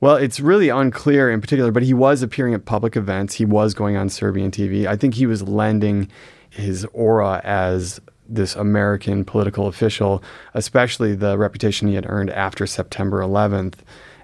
[0.00, 3.34] Well, it's really unclear in particular, but he was appearing at public events.
[3.34, 4.86] He was going on Serbian TV.
[4.86, 6.10] I think he was lending
[6.50, 10.22] his aura as this American political official,
[10.54, 13.74] especially the reputation he had earned after September 11th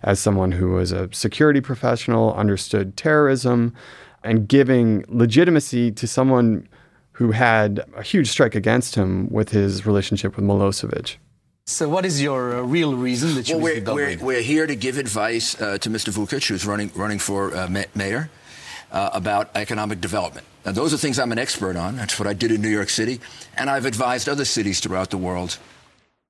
[0.02, 3.74] as someone who was a security professional, understood terrorism,
[4.22, 6.68] and giving legitimacy to someone
[7.12, 11.16] who had a huge strike against him with his relationship with Milosevic.
[11.66, 13.56] So, what is your uh, real reason that you?
[13.56, 16.10] Well, we're, to we're, we're, here to give advice uh, to Mr.
[16.10, 18.30] Vukic, who's running running for uh, ma- mayor,
[18.90, 20.46] uh, about economic development.
[20.64, 21.96] Now, those are things I'm an expert on.
[21.96, 23.20] That's what I did in New York City,
[23.54, 25.58] and I've advised other cities throughout the world.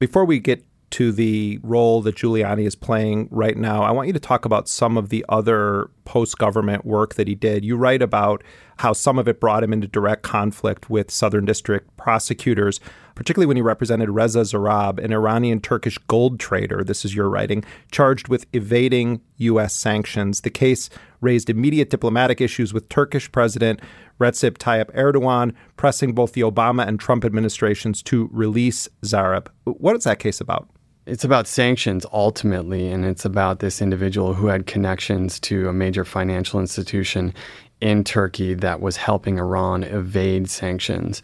[0.00, 4.12] Before we get to the role that Giuliani is playing right now, I want you
[4.14, 7.64] to talk about some of the other post government work that he did.
[7.64, 8.42] You write about
[8.78, 12.80] how some of it brought him into direct conflict with Southern District prosecutors,
[13.14, 16.82] particularly when he represented Reza Zarrab, an Iranian Turkish gold trader.
[16.82, 19.74] This is your writing, charged with evading U.S.
[19.74, 20.40] sanctions.
[20.40, 20.88] The case
[21.20, 23.80] raised immediate diplomatic issues with Turkish President
[24.18, 29.48] Recep Tayyip Erdogan, pressing both the Obama and Trump administrations to release Zarrab.
[29.64, 30.68] What is that case about?
[31.08, 36.04] It's about sanctions ultimately, and it's about this individual who had connections to a major
[36.04, 37.32] financial institution
[37.80, 41.22] in Turkey that was helping Iran evade sanctions.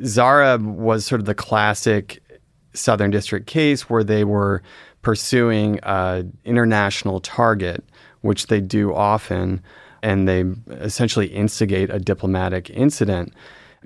[0.00, 2.22] Zarrab was sort of the classic
[2.72, 4.62] Southern District case where they were
[5.02, 7.84] pursuing an international target,
[8.22, 9.62] which they do often,
[10.02, 13.34] and they essentially instigate a diplomatic incident.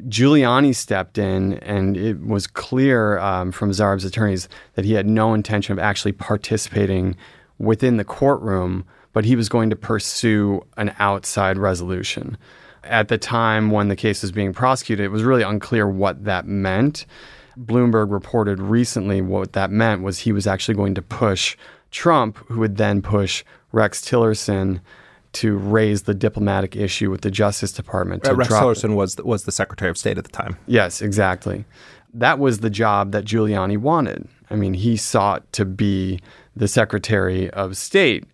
[0.09, 5.35] Giuliani stepped in, and it was clear um, from Zarrab's attorneys that he had no
[5.35, 7.17] intention of actually participating
[7.59, 12.37] within the courtroom, but he was going to pursue an outside resolution.
[12.85, 16.47] At the time when the case was being prosecuted, it was really unclear what that
[16.47, 17.05] meant.
[17.59, 21.57] Bloomberg reported recently what that meant was he was actually going to push
[21.91, 24.81] Trump, who would then push Rex Tillerson
[25.33, 28.25] to raise the diplomatic issue with the Justice Department.
[28.25, 30.57] To uh, Rex Tillerson was the, was the Secretary of State at the time.
[30.67, 31.65] Yes, exactly.
[32.13, 34.29] That was the job that Giuliani wanted.
[34.51, 36.21] I mean, he sought to be
[36.57, 38.25] the Secretary of State,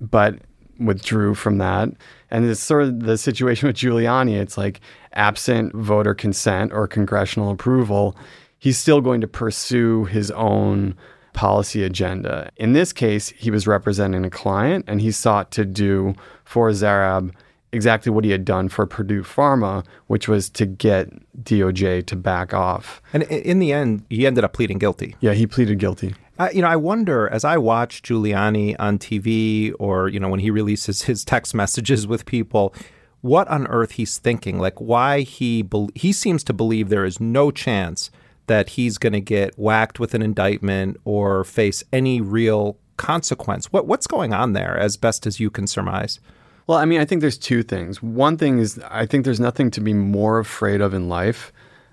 [0.00, 0.36] but
[0.80, 1.90] withdrew from that.
[2.30, 4.40] And it's sort of the situation with Giuliani.
[4.40, 4.80] It's like
[5.12, 8.16] absent voter consent or congressional approval,
[8.58, 10.94] he's still going to pursue his own
[11.32, 12.50] policy agenda.
[12.56, 16.14] In this case, he was representing a client and he sought to do
[16.44, 17.32] for Zarrab
[17.72, 21.08] exactly what he had done for Purdue Pharma, which was to get
[21.42, 23.00] DOJ to back off.
[23.12, 25.16] And in the end, he ended up pleading guilty.
[25.20, 26.14] Yeah, he pleaded guilty.
[26.38, 30.40] Uh, you know, I wonder as I watch Giuliani on TV or, you know, when
[30.40, 32.74] he releases his text messages with people,
[33.20, 37.20] what on earth he's thinking, like why he be- he seems to believe there is
[37.20, 38.10] no chance
[38.50, 43.72] that he's going to get whacked with an indictment or face any real consequence.
[43.72, 46.18] What what's going on there as best as you can surmise?
[46.66, 48.02] Well, I mean, I think there's two things.
[48.02, 51.52] One thing is I think there's nothing to be more afraid of in life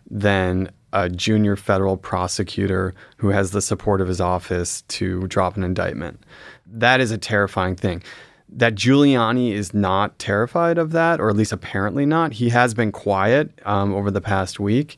[0.10, 5.64] than a junior federal prosecutor who has the support of his office to drop an
[5.64, 6.24] indictment.
[6.66, 8.02] That is a terrifying thing
[8.50, 12.34] that Giuliani is not terrified of that, or at least apparently not.
[12.34, 14.98] He has been quiet um, over the past week.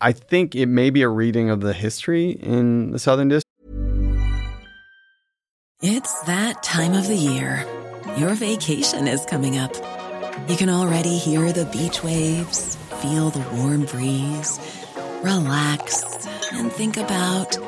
[0.00, 3.44] I think it may be a reading of the history in the Southern District.
[5.80, 7.66] It's that time of the year.
[8.16, 9.74] Your vacation is coming up.
[10.48, 14.58] You can already hear the beach waves, feel the warm breeze,
[15.22, 17.58] relax, and think about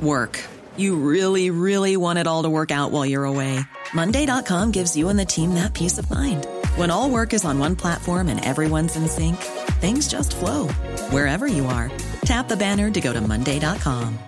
[0.00, 0.40] work.
[0.76, 3.60] You really, really want it all to work out while you're away.
[3.94, 6.46] Monday.com gives you and the team that peace of mind.
[6.76, 9.36] When all work is on one platform and everyone's in sync,
[9.80, 10.68] things just flow
[11.12, 11.90] wherever you are.
[12.24, 14.18] Tap the banner to go to Monday.com.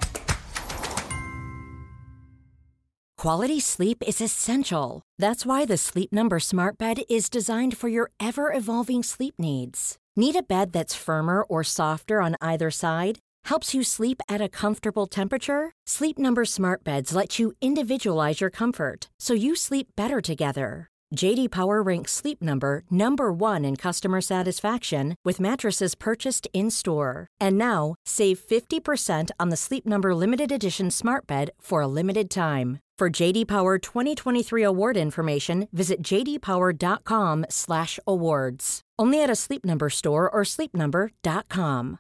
[3.25, 5.01] Quality sleep is essential.
[5.19, 9.97] That's why the Sleep Number Smart Bed is designed for your ever evolving sleep needs.
[10.15, 13.19] Need a bed that's firmer or softer on either side?
[13.47, 15.73] Helps you sleep at a comfortable temperature?
[15.87, 20.91] Sleep Number Smart Beds let you individualize your comfort so you sleep better together.
[21.15, 27.29] JD Power ranks Sleep Number number 1 in customer satisfaction with mattresses purchased in-store.
[27.41, 32.29] And now, save 50% on the Sleep Number limited edition Smart Bed for a limited
[32.29, 32.81] time.
[32.99, 38.81] For JD Power 2023 award information, visit jdpower.com/awards.
[38.99, 41.99] Only at a Sleep Number store or sleepnumber.com.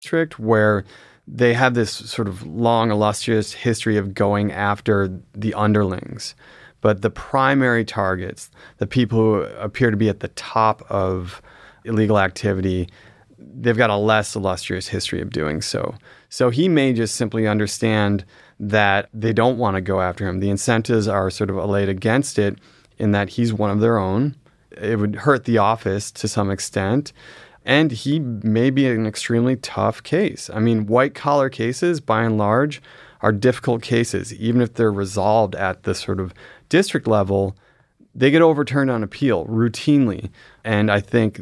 [0.00, 0.84] District where
[1.28, 6.34] they have this sort of long, illustrious history of going after the underlings.
[6.86, 11.42] But the primary targets, the people who appear to be at the top of
[11.84, 12.88] illegal activity,
[13.36, 15.96] they've got a less illustrious history of doing so.
[16.28, 18.24] So he may just simply understand
[18.60, 20.38] that they don't want to go after him.
[20.38, 22.56] The incentives are sort of allayed against it
[22.98, 24.36] in that he's one of their own.
[24.70, 27.12] It would hurt the office to some extent.
[27.64, 30.50] And he may be an extremely tough case.
[30.54, 32.80] I mean, white collar cases, by and large,
[33.22, 34.32] are difficult cases.
[34.34, 36.32] Even if they're resolved at the sort of
[36.68, 37.56] district level,
[38.14, 40.30] they get overturned on appeal routinely.
[40.64, 41.40] And I think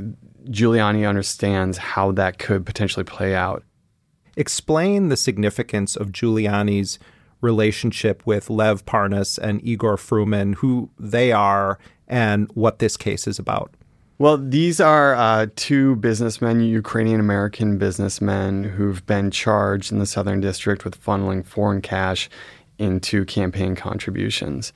[0.51, 3.62] Giuliani understands how that could potentially play out.
[4.37, 6.99] Explain the significance of Giuliani's
[7.41, 13.39] relationship with Lev Parnas and Igor Fruman, who they are, and what this case is
[13.39, 13.75] about.
[14.18, 20.41] Well, these are uh, two businessmen, Ukrainian American businessmen, who've been charged in the Southern
[20.41, 22.31] District with funneling foreign cash
[22.79, 24.72] into campaign contributions.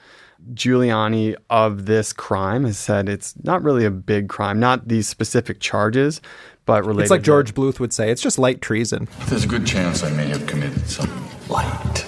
[0.54, 5.60] Giuliani of this crime has said it's not really a big crime, not these specific
[5.60, 6.20] charges,
[6.64, 7.02] but related.
[7.02, 9.08] It's like George Bluth would say, it's just light treason.
[9.26, 12.06] There's a good chance I may have committed some light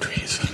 [0.00, 0.48] treason.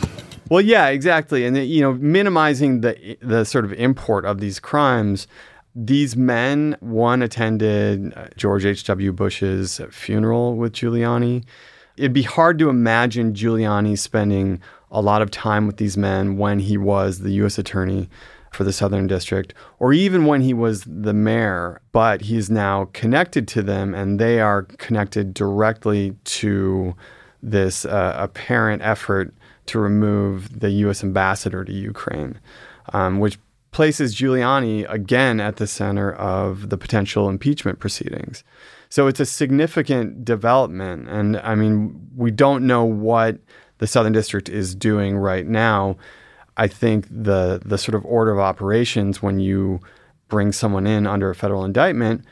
[0.49, 5.27] Well, yeah, exactly, and you know, minimizing the the sort of import of these crimes.
[5.73, 9.13] These men, one attended uh, George H.W.
[9.13, 11.45] Bush's funeral with Giuliani.
[11.97, 14.61] It'd be hard to imagine Giuliani spending
[14.91, 17.59] a lot of time with these men when he was the U.S.
[17.59, 18.09] Attorney
[18.51, 23.47] for the Southern District, or even when he was the mayor, but he's now connected
[23.49, 26.95] to them and they are connected directly to
[27.43, 29.33] this uh, apparent effort
[29.67, 31.05] to remove the U.S.
[31.05, 32.41] ambassador to Ukraine,
[32.93, 33.39] um, which
[33.71, 38.43] places Giuliani again at the center of the potential impeachment proceedings.
[38.89, 41.09] So it's a significant development.
[41.09, 43.39] And I mean, we don't know what
[43.81, 45.97] the Southern District is doing right now.
[46.57, 49.81] I think the the sort of order of operations when you
[50.29, 52.25] bring someone in under a federal indictment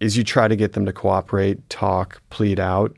[0.00, 2.96] is you try to get them to cooperate, talk, plead out.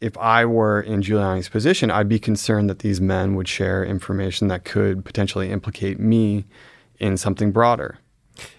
[0.00, 4.48] If I were in Giuliani's position, I'd be concerned that these men would share information
[4.48, 6.46] that could potentially implicate me
[6.98, 7.98] in something broader.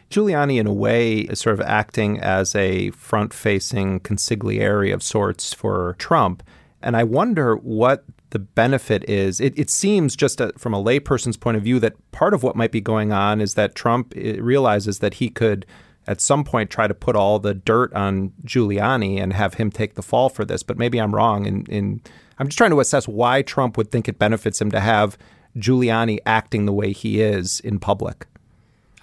[0.09, 5.53] Giuliani, in a way, is sort of acting as a front facing consigliere of sorts
[5.53, 6.43] for Trump.
[6.81, 9.39] And I wonder what the benefit is.
[9.39, 12.55] It, it seems just a, from a layperson's point of view that part of what
[12.55, 15.65] might be going on is that Trump realizes that he could
[16.07, 19.93] at some point try to put all the dirt on Giuliani and have him take
[19.93, 20.63] the fall for this.
[20.63, 21.45] But maybe I'm wrong.
[21.45, 22.01] In, in
[22.39, 25.17] I'm just trying to assess why Trump would think it benefits him to have
[25.57, 28.25] Giuliani acting the way he is in public.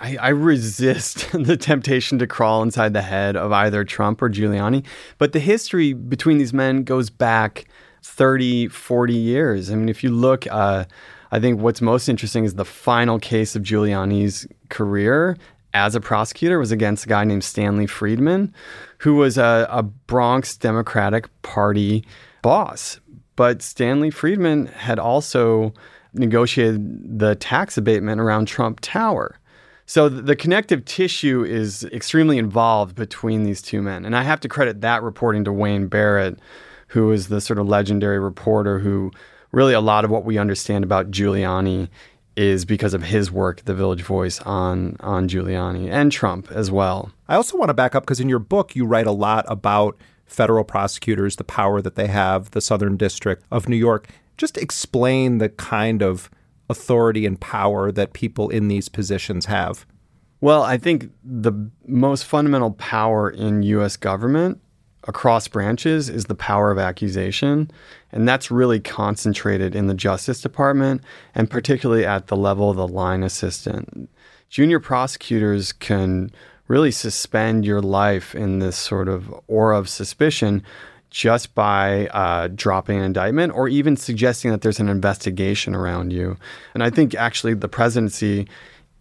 [0.00, 4.84] I, I, resist the temptation to crawl inside the head of either Trump or Giuliani.
[5.18, 7.66] But the history between these men goes back
[8.08, 9.70] 30, 40 years.
[9.70, 10.84] I mean, if you look, uh,
[11.30, 15.36] I think what's most interesting is the final case of Giuliani's career
[15.74, 18.52] as a prosecutor was against a guy named Stanley Friedman,
[18.98, 22.04] who was a, a Bronx Democratic Party
[22.42, 22.98] boss.
[23.36, 25.72] But Stanley Friedman had also
[26.14, 29.38] negotiated the tax abatement around Trump Tower.
[29.84, 34.04] So the connective tissue is extremely involved between these two men.
[34.04, 36.38] And I have to credit that reporting to Wayne Barrett,
[36.88, 39.10] who is the sort of legendary reporter who
[39.52, 41.88] really a lot of what we understand about Giuliani
[42.36, 47.10] is because of his work, The Village Voice, on on Giuliani and Trump as well.
[47.28, 49.96] I also want to back up because in your book you write a lot about
[50.26, 54.08] federal prosecutors, the power that they have, the Southern District of New York.
[54.36, 56.30] Just explain the kind of
[56.68, 59.86] authority and power that people in these positions have?
[60.40, 61.52] Well, I think the
[61.86, 64.60] most fundamental power in US government
[65.08, 67.70] across branches is the power of accusation.
[68.12, 71.02] And that's really concentrated in the Justice Department
[71.34, 74.10] and particularly at the level of the line assistant.
[74.50, 76.30] Junior prosecutors can
[76.68, 80.62] really suspend your life in this sort of aura of suspicion
[81.10, 86.36] just by uh, dropping an indictment or even suggesting that there's an investigation around you.
[86.74, 88.46] And I think actually the presidency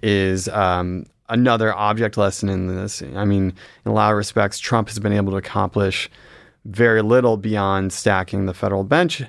[0.01, 3.01] is um, another object lesson in this.
[3.01, 3.53] I mean,
[3.85, 6.09] in a lot of respects, Trump has been able to accomplish
[6.65, 9.23] very little beyond stacking the federal bench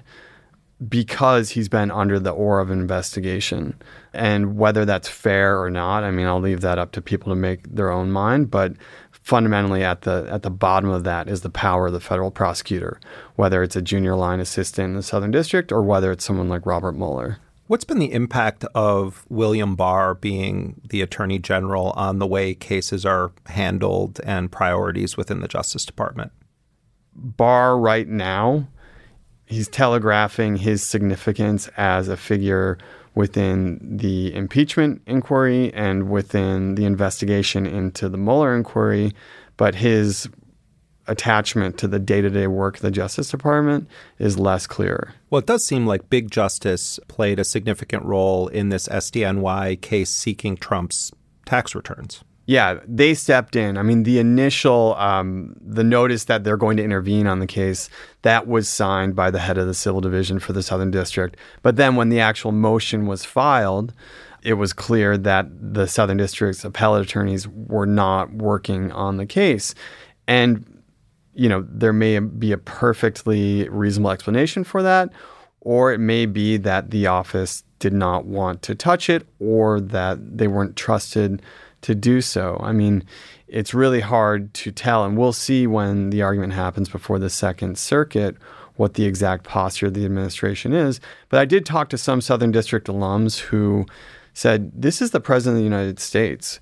[0.87, 3.75] because he's been under the aura of investigation.
[4.13, 7.37] And whether that's fair or not, I mean, I'll leave that up to people to
[7.37, 8.51] make their own mind.
[8.51, 8.75] But
[9.11, 12.99] fundamentally at the at the bottom of that is the power of the federal prosecutor,
[13.37, 16.65] whether it's a junior line assistant in the Southern District or whether it's someone like
[16.65, 17.39] Robert Mueller.
[17.69, 23.05] What's been the impact of William Barr being the Attorney General on the way cases
[23.05, 26.33] are handled and priorities within the Justice Department?
[27.15, 28.69] Barr, right now,
[29.45, 32.79] he's telegraphing his significance as a figure
[33.15, 39.13] within the impeachment inquiry and within the investigation into the Mueller inquiry,
[39.59, 40.27] but his
[41.09, 43.89] attachment to the day to day work of the Justice Department
[44.19, 45.15] is less clear.
[45.31, 50.11] Well, it does seem like Big Justice played a significant role in this SDNY case
[50.11, 51.13] seeking Trump's
[51.47, 52.23] tax returns.
[52.49, 53.77] Yeah, they stepped in.
[53.77, 57.91] I mean, the initial um, the notice that they're going to intervene on the case
[58.23, 61.37] that was signed by the head of the civil division for the Southern District.
[61.63, 63.93] But then when the actual motion was filed,
[64.43, 69.75] it was clear that the Southern District's appellate attorneys were not working on the case,
[70.27, 70.78] and
[71.39, 75.11] you know there may be a perfectly reasonable explanation for that,
[75.61, 80.37] or it may be that the office did not want to touch it, or that
[80.37, 81.41] they weren't trusted
[81.83, 82.59] to do so.
[82.61, 83.05] I mean,
[83.47, 87.79] it's really hard to tell, and we'll see when the argument happens before the Second
[87.79, 88.37] Circuit
[88.75, 91.01] what the exact posture of the administration is.
[91.29, 93.87] But I did talk to some Southern District alums who
[94.35, 96.59] said, This is the President of the United States.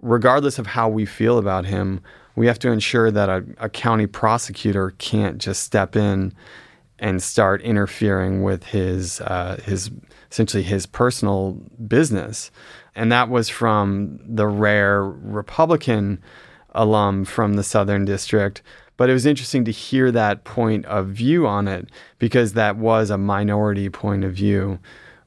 [0.00, 2.00] Regardless of how we feel about him,
[2.38, 6.32] we have to ensure that a, a county prosecutor can't just step in
[7.00, 9.90] and start interfering with his uh, his
[10.30, 11.52] essentially his personal
[11.86, 12.52] business.
[12.94, 16.22] And that was from the rare Republican
[16.70, 18.62] alum from the Southern District.
[18.96, 21.88] But it was interesting to hear that point of view on it
[22.20, 24.78] because that was a minority point of view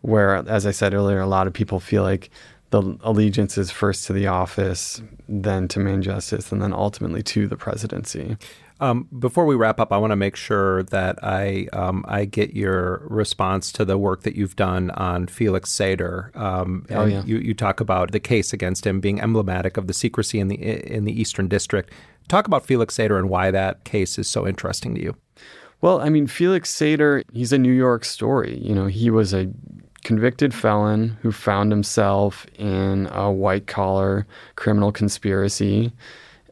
[0.01, 2.29] where, as I said earlier, a lot of people feel like
[2.71, 7.47] the allegiance is first to the office, then to main justice, and then ultimately to
[7.47, 8.37] the presidency.
[8.79, 12.55] Um, before we wrap up, I want to make sure that I um, I get
[12.55, 16.35] your response to the work that you've done on Felix Sater.
[16.35, 17.23] Um, oh yeah.
[17.23, 20.55] You, you talk about the case against him being emblematic of the secrecy in the
[20.55, 21.91] in the Eastern District.
[22.27, 25.15] Talk about Felix Sater and why that case is so interesting to you.
[25.81, 28.57] Well, I mean, Felix Sater, he's a New York story.
[28.59, 29.51] You know, he was a
[30.03, 34.25] convicted felon who found himself in a white collar
[34.55, 35.91] criminal conspiracy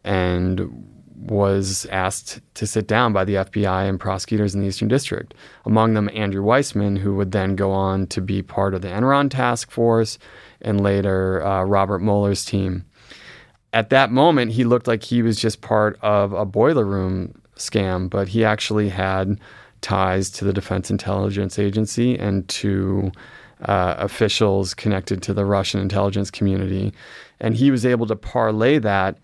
[0.03, 0.85] and
[1.15, 5.33] was asked to sit down by the FBI and prosecutors in the Eastern District.
[5.65, 9.29] Among them, Andrew Weissmann, who would then go on to be part of the Enron
[9.29, 10.17] task force
[10.61, 12.85] and later uh, Robert Mueller's team.
[13.73, 18.09] At that moment, he looked like he was just part of a boiler room scam,
[18.09, 19.39] but he actually had
[19.81, 23.11] ties to the Defense Intelligence Agency and to
[23.65, 26.93] uh, officials connected to the Russian intelligence community.
[27.39, 29.17] And he was able to parlay that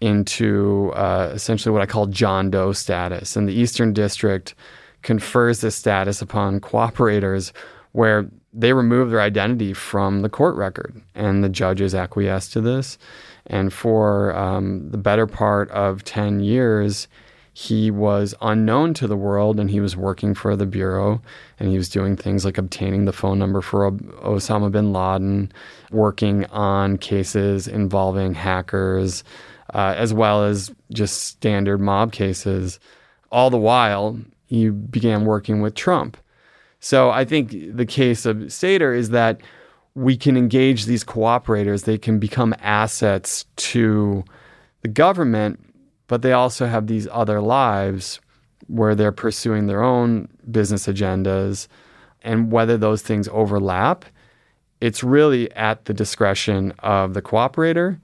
[0.00, 3.36] into uh, essentially what I call John Doe status.
[3.36, 4.54] And the Eastern District
[5.02, 7.52] confers this status upon cooperators
[7.92, 11.00] where they remove their identity from the court record.
[11.14, 12.98] And the judges acquiesce to this.
[13.46, 17.08] And for um, the better part of 10 years,
[17.60, 21.20] he was unknown to the world and he was working for the Bureau
[21.58, 25.52] and he was doing things like obtaining the phone number for Osama bin Laden,
[25.90, 29.24] working on cases involving hackers,
[29.74, 32.80] uh, as well as just standard mob cases.
[33.30, 36.16] All the while, he began working with Trump.
[36.80, 39.42] So I think the case of Sater is that
[39.94, 44.24] we can engage these cooperators, they can become assets to
[44.80, 45.69] the government,
[46.10, 48.18] but they also have these other lives
[48.66, 51.68] where they're pursuing their own business agendas.
[52.22, 54.04] And whether those things overlap,
[54.80, 58.00] it's really at the discretion of the cooperator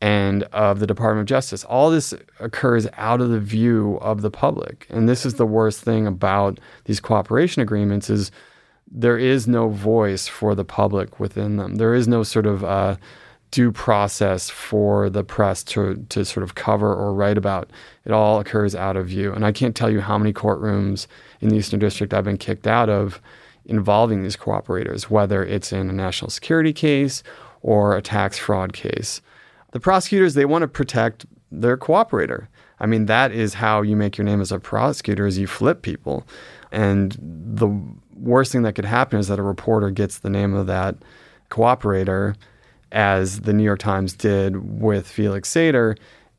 [0.00, 1.62] and of the Department of Justice.
[1.64, 4.86] All this occurs out of the view of the public.
[4.88, 8.30] And this is the worst thing about these cooperation agreements is
[8.90, 11.74] there is no voice for the public within them.
[11.74, 12.96] There is no sort of uh,
[13.52, 17.70] due process for the press to, to sort of cover or write about.
[18.04, 19.32] It all occurs out of view.
[19.32, 21.06] And I can't tell you how many courtrooms
[21.40, 23.20] in the Eastern District I've been kicked out of
[23.64, 27.22] involving these cooperators, whether it's in a national security case
[27.60, 29.20] or a tax fraud case
[29.72, 32.46] the prosecutors they want to protect their cooperator.
[32.78, 35.82] I mean, that is how you make your name as a prosecutor is you flip
[35.82, 36.26] people.
[36.70, 37.68] And the
[38.14, 40.96] worst thing that could happen is that a reporter gets the name of that
[41.50, 42.36] cooperator
[42.92, 45.96] as the New York Times did with Felix Sater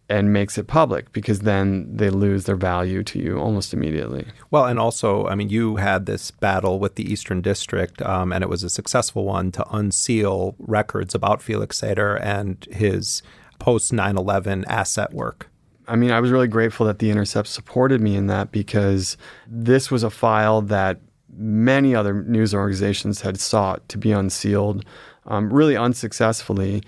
[0.10, 4.26] and makes it public because then they lose their value to you almost immediately.
[4.52, 8.44] Well, and also, I mean, you had this battle with the Eastern District, um, and
[8.44, 13.24] it was a successful one to unseal records about Felix Sater and his
[13.60, 15.50] post 9 11 asset work.
[15.88, 19.90] I mean, I was really grateful that The Intercept supported me in that because this
[19.90, 21.00] was a file that
[21.36, 24.86] many other news organizations had sought to be unsealed,
[25.28, 26.84] um, really unsuccessfully.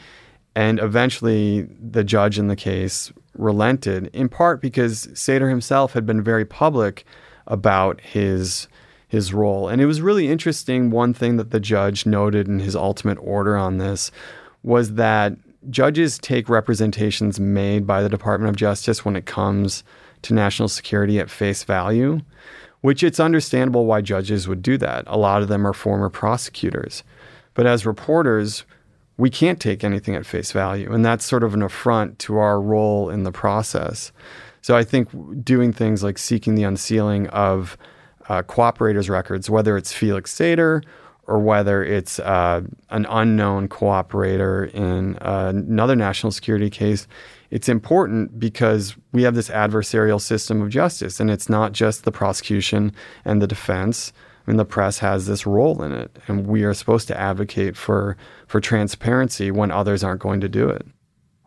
[0.56, 6.24] And eventually, the judge in the case relented, in part because Sater himself had been
[6.24, 7.06] very public
[7.48, 8.68] about his
[9.08, 9.68] his role.
[9.68, 10.90] And it was really interesting.
[10.90, 14.12] One thing that the judge noted in his ultimate order on this
[14.64, 15.34] was that
[15.70, 19.84] judges take representations made by the Department of Justice when it comes
[20.24, 22.22] to national security at face value,
[22.82, 25.04] which it's understandable why judges would do that.
[25.08, 27.04] A lot of them are former prosecutors.
[27.56, 28.64] But as reporters,
[29.18, 30.94] we can't take anything at face value.
[30.94, 34.12] And that's sort of an affront to our role in the process.
[34.62, 35.10] So I think
[35.44, 37.78] doing things like seeking the unsealing of
[38.28, 40.84] uh, cooperators' records, whether it's Felix Sater
[41.28, 47.08] or whether it's uh, an unknown cooperator in uh, another national security case,
[47.52, 52.12] it's important because we have this adversarial system of justice, and it's not just the
[52.12, 52.92] prosecution
[53.24, 54.14] and the defense.
[54.46, 57.76] I mean, the press has this role in it, and we are supposed to advocate
[57.76, 58.16] for
[58.48, 60.86] for transparency when others aren't going to do it.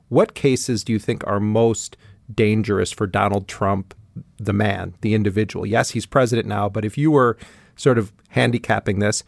[0.09, 1.97] What cases do you think are most
[2.35, 3.95] dangerous for Donald Trump,
[4.39, 5.65] the man, the individual?
[5.65, 7.37] Yes, he's president now, but if you were
[7.77, 9.23] sort of handicapping this,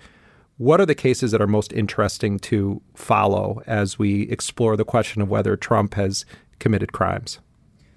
[0.57, 5.23] what are the cases that are most interesting to follow as we explore the question
[5.23, 6.25] of whether Trump has
[6.59, 7.39] committed crimes?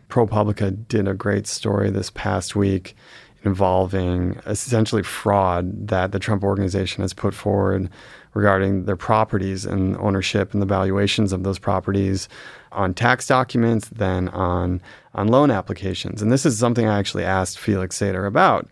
[0.09, 2.95] ProPublica did a great story this past week
[3.43, 7.89] involving essentially fraud that the Trump organization has put forward
[8.33, 12.27] regarding their properties and ownership and the valuations of those properties
[12.71, 14.81] on tax documents, than on
[15.13, 16.21] on loan applications.
[16.21, 18.67] And this is something I actually asked Felix Sater about.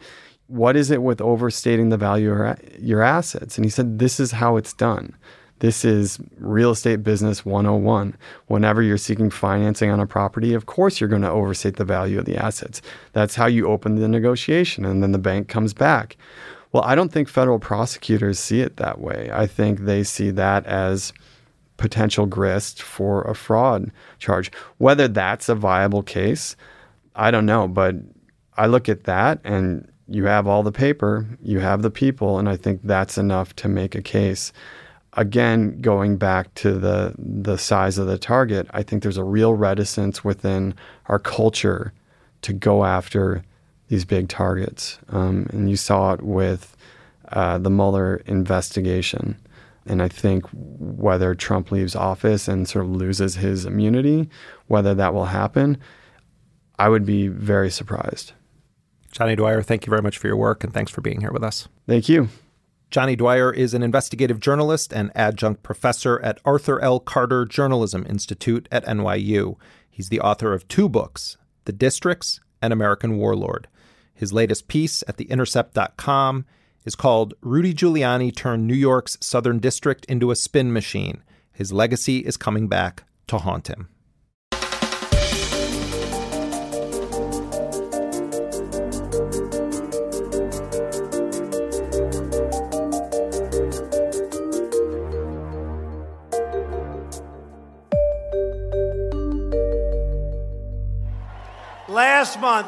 [0.47, 3.57] What is it with overstating the value of your assets?
[3.57, 5.15] And he said, This is how it's done.
[5.62, 8.18] This is real estate business 101.
[8.47, 12.18] Whenever you're seeking financing on a property, of course you're going to overstate the value
[12.18, 12.82] of the assets.
[13.14, 16.18] That's how you open the negotiation, and then the bank comes back.
[16.72, 19.30] Well, I don't think federal prosecutors see it that way.
[19.32, 21.14] I think they see that as
[21.78, 24.51] potential grist for a fraud charge.
[24.80, 26.55] Whether that's a viable case,
[27.16, 27.68] I don't know.
[27.68, 27.97] But
[28.57, 32.49] I look at that and you have all the paper, you have the people, and
[32.49, 34.51] I think that's enough to make a case
[35.14, 39.53] again, going back to the the size of the target, I think there's a real
[39.53, 40.74] reticence within
[41.07, 41.93] our culture
[42.43, 43.43] to go after
[43.88, 46.76] these big targets, um, and you saw it with
[47.30, 49.38] uh, the Mueller investigation.
[49.86, 54.30] And I think whether Trump leaves office and sort of loses his immunity,
[54.68, 55.78] whether that will happen,
[56.78, 58.34] I would be very surprised.
[59.12, 61.43] Johnny Dwyer, thank you very much for your work and thanks for being here with
[61.43, 61.68] us.
[61.88, 62.30] Thank you.
[62.91, 66.99] Johnny Dwyer is an investigative journalist and adjunct professor at Arthur L.
[66.99, 69.55] Carter Journalism Institute at NYU.
[69.89, 73.69] He's the author of two books, The Districts and American Warlord.
[74.13, 76.45] His latest piece at theintercept.com
[76.83, 81.23] is called Rudy Giuliani Turned New York's Southern District into a Spin Machine.
[81.53, 83.87] His legacy is coming back to haunt him.
[102.02, 102.68] Last month,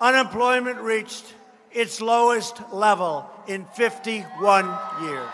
[0.00, 1.34] unemployment reached
[1.72, 5.28] its lowest level in 51 years.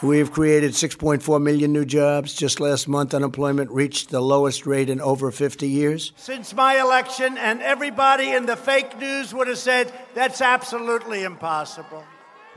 [0.00, 2.32] We have created 6.4 million new jobs.
[2.32, 6.14] Just last month, unemployment reached the lowest rate in over 50 years.
[6.16, 12.02] Since my election, and everybody in the fake news would have said that's absolutely impossible.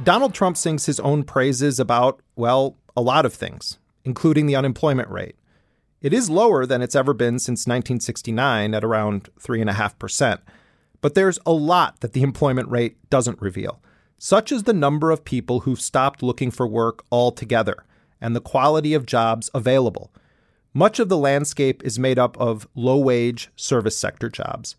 [0.01, 5.09] Donald Trump sings his own praises about, well, a lot of things, including the unemployment
[5.09, 5.35] rate.
[6.01, 10.39] It is lower than it's ever been since 1969 at around 3.5%.
[10.99, 13.81] But there's a lot that the employment rate doesn't reveal.
[14.17, 17.85] Such as the number of people who've stopped looking for work altogether
[18.19, 20.11] and the quality of jobs available.
[20.73, 24.75] Much of the landscape is made up of low wage service sector jobs.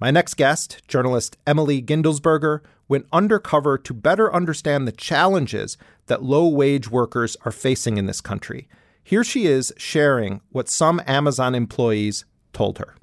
[0.00, 6.48] My next guest, journalist Emily Guendelsberger, went undercover to better understand the challenges that low
[6.48, 8.68] wage workers are facing in this country
[9.06, 12.96] here she is sharing what some Amazon employees told her.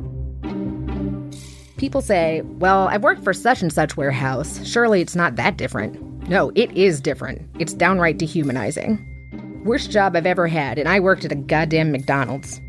[1.78, 4.60] People say, well, I've worked for such and such warehouse.
[4.68, 6.28] Surely it's not that different.
[6.28, 7.49] No, it is different.
[7.58, 8.99] It's downright dehumanizing.
[9.64, 12.60] Worst job I've ever had, and I worked at a goddamn McDonald's.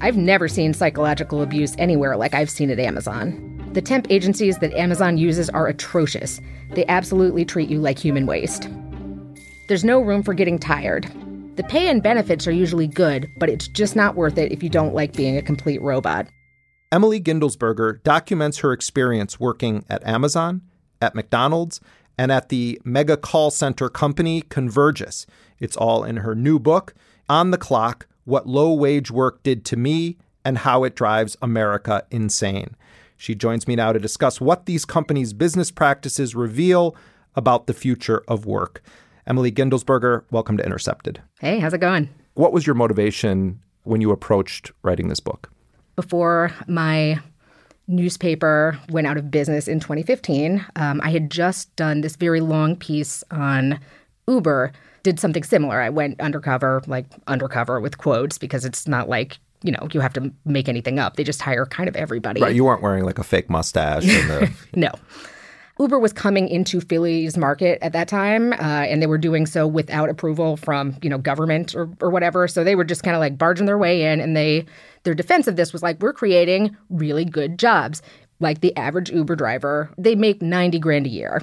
[0.00, 3.70] I've never seen psychological abuse anywhere like I've seen at Amazon.
[3.72, 6.40] The temp agencies that Amazon uses are atrocious.
[6.72, 8.68] They absolutely treat you like human waste.
[9.68, 11.08] There's no room for getting tired.
[11.56, 14.68] The pay and benefits are usually good, but it's just not worth it if you
[14.68, 16.26] don't like being a complete robot.
[16.90, 20.62] Emily Guendelsberger documents her experience working at Amazon,
[21.00, 21.80] at McDonald's,
[22.18, 25.26] and at the mega call center company Convergys.
[25.60, 26.92] It's all in her new book,
[27.28, 32.04] On the Clock What Low Wage Work Did to Me and How It Drives America
[32.10, 32.74] Insane.
[33.16, 36.96] She joins me now to discuss what these companies' business practices reveal
[37.36, 38.82] about the future of work.
[39.26, 41.22] Emily Guendelsberger, welcome to Intercepted.
[41.40, 42.10] Hey, how's it going?
[42.34, 45.50] What was your motivation when you approached writing this book?
[45.96, 47.20] Before my
[47.86, 52.76] newspaper went out of business in 2015, um, I had just done this very long
[52.76, 53.80] piece on
[54.28, 54.72] Uber.
[55.02, 55.80] Did something similar.
[55.80, 60.12] I went undercover, like undercover with quotes, because it's not like you know you have
[60.14, 61.16] to make anything up.
[61.16, 62.42] They just hire kind of everybody.
[62.42, 62.54] Right.
[62.54, 64.04] You weren't wearing like a fake mustache.
[64.04, 64.50] The...
[64.74, 64.90] no.
[65.78, 69.66] Uber was coming into Philly's market at that time, uh, and they were doing so
[69.66, 72.46] without approval from you know government or, or whatever.
[72.46, 74.66] So they were just kind of like barging their way in, and they
[75.02, 78.02] their defense of this was like, we're creating really good jobs.
[78.40, 81.42] Like the average Uber driver, they make ninety grand a year,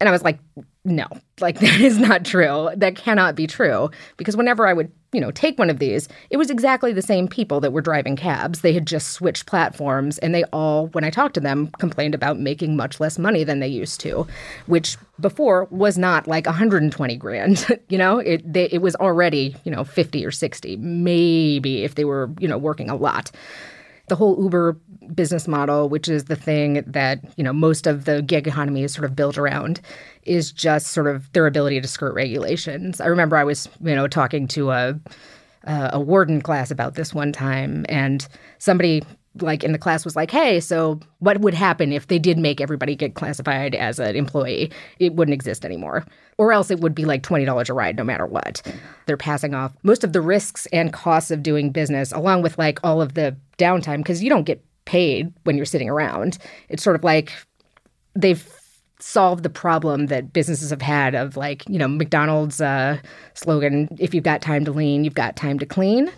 [0.00, 0.38] and I was like,
[0.84, 1.06] no,
[1.40, 2.70] like that is not true.
[2.76, 6.36] That cannot be true because whenever I would you know, take one of these, it
[6.36, 8.60] was exactly the same people that were driving cabs.
[8.60, 12.40] They had just switched platforms, and they all, when I talked to them, complained about
[12.40, 14.26] making much less money than they used to,
[14.66, 17.80] which before was not like 120 grand.
[17.88, 22.04] you know, it they, it was already you know 50 or 60, maybe if they
[22.04, 23.30] were you know working a lot
[24.08, 24.78] the whole Uber
[25.14, 28.92] business model, which is the thing that you know most of the gig economy is
[28.92, 29.80] sort of built around,
[30.24, 33.00] is just sort of their ability to skirt regulations.
[33.00, 35.00] I remember I was you know talking to a
[35.66, 38.26] a warden class about this one time, and
[38.58, 39.02] somebody
[39.40, 42.60] like in the class was like, "Hey, so what would happen if they did make
[42.60, 44.70] everybody get classified as an employee?
[44.98, 46.04] It wouldn't exist anymore,
[46.38, 48.62] or else it would be like twenty dollars a ride no matter what."
[49.06, 52.78] They're passing off most of the risks and costs of doing business, along with like
[52.84, 56.38] all of the downtime, because you don't get paid when you're sitting around.
[56.68, 57.32] It's sort of like
[58.14, 58.46] they've
[59.04, 62.98] solve the problem that businesses have had of like you know McDonald's uh,
[63.34, 66.10] slogan: "If you've got time to lean, you've got time to clean."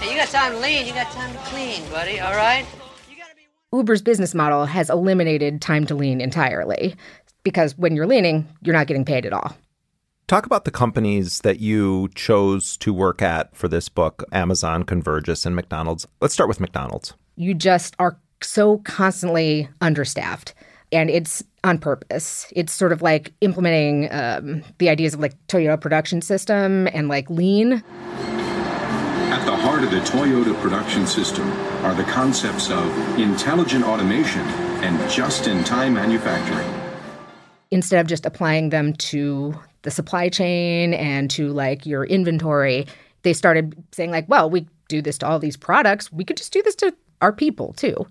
[0.00, 2.20] Hey, you got time to lean, you got time to clean, buddy.
[2.20, 2.64] All right.
[3.72, 6.94] Uber's business model has eliminated time to lean entirely
[7.42, 9.54] because when you're leaning, you're not getting paid at all.
[10.26, 15.44] Talk about the companies that you chose to work at for this book Amazon, Convergys,
[15.44, 16.06] and McDonald's.
[16.20, 17.14] Let's start with McDonald's.
[17.36, 20.54] You just are so constantly understaffed
[20.92, 22.46] and it's on purpose.
[22.54, 27.28] It's sort of like implementing um, the ideas of like Toyota production system and like
[27.30, 27.82] lean.
[29.30, 31.48] At the heart heart of the Toyota production system
[31.84, 34.40] are the concepts of intelligent automation
[34.82, 36.68] and just-in-time manufacturing.
[37.70, 42.86] Instead of just applying them to the supply chain and to like your inventory,
[43.22, 46.10] they started saying like, well, we do this to all these products.
[46.10, 48.04] We could just do this to our people too.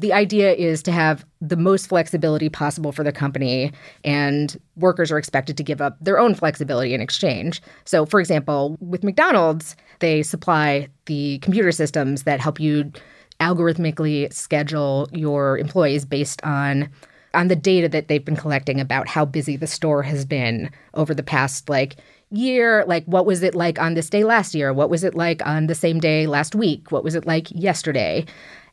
[0.00, 3.70] The idea is to have the most flexibility possible for the company,
[4.02, 7.60] and workers are expected to give up their own flexibility in exchange.
[7.84, 12.90] So, for example, with McDonald's, they supply the computer systems that help you
[13.40, 16.88] algorithmically schedule your employees based on
[17.34, 21.14] on the data that they've been collecting about how busy the store has been over
[21.14, 21.96] the past like
[22.30, 22.84] year.
[22.86, 24.72] Like what was it like on this day last year?
[24.72, 26.90] What was it like on the same day last week?
[26.90, 28.24] What was it like yesterday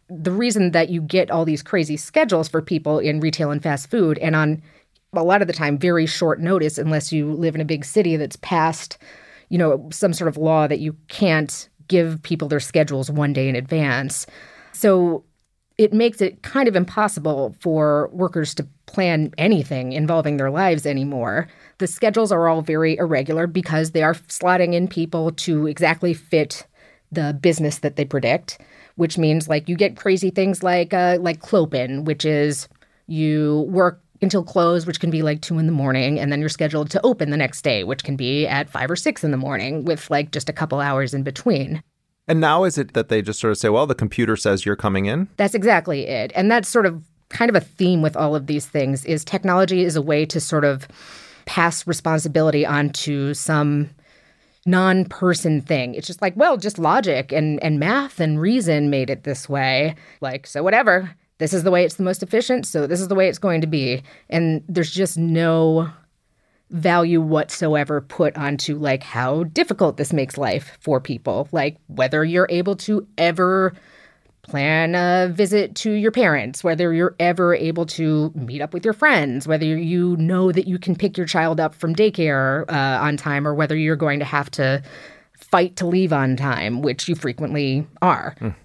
[0.10, 3.90] the reason that you get all these crazy schedules for people in retail and fast
[3.90, 4.62] food and on
[5.14, 8.16] a lot of the time very short notice unless you live in a big city
[8.16, 8.98] that's passed
[9.50, 13.50] you know some sort of law that you can't give people their schedules one day
[13.50, 14.26] in advance
[14.74, 15.24] so
[15.78, 21.48] it makes it kind of impossible for workers to plan anything involving their lives anymore.
[21.78, 26.66] The schedules are all very irregular because they are slotting in people to exactly fit
[27.12, 28.60] the business that they predict,
[28.98, 32.68] which means like you get crazy things like uh, like clopen, which is
[33.08, 36.50] you work until close, which can be like two in the morning, and then you're
[36.50, 39.38] scheduled to open the next day, which can be at five or six in the
[39.38, 41.82] morning, with like just a couple hours in between.
[42.28, 44.76] And now is it that they just sort of say, well, the computer says you're
[44.76, 45.30] coming in?
[45.38, 46.32] That's exactly it.
[46.36, 49.84] And that's sort of kind of a theme with all of these things is technology
[49.84, 50.88] is a way to sort of
[51.46, 53.90] pass responsibility onto some
[54.68, 55.96] non-person thing.
[55.96, 59.96] It's just like, well, just logic and and math and reason made it this way.
[60.22, 61.16] Like, so whatever.
[61.40, 63.62] This is the way it's the most efficient, so this is the way it's going
[63.62, 64.02] to be.
[64.28, 65.92] And there's just no
[66.70, 72.48] value whatsoever put onto like how difficult this makes life for people like whether you're
[72.50, 73.74] able to ever
[74.48, 78.94] plan a visit to your parents whether you're ever able to meet up with your
[78.94, 83.18] friends whether you know that you can pick your child up from daycare uh, on
[83.18, 84.82] time or whether you're going to have to
[85.38, 88.56] fight to leave on time which you frequently are mm.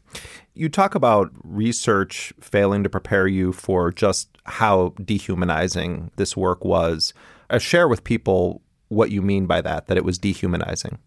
[0.54, 7.14] You talk about research failing to prepare you for just how dehumanizing this work was
[7.48, 10.98] uh, share with people what you mean by that, that it was dehumanizing.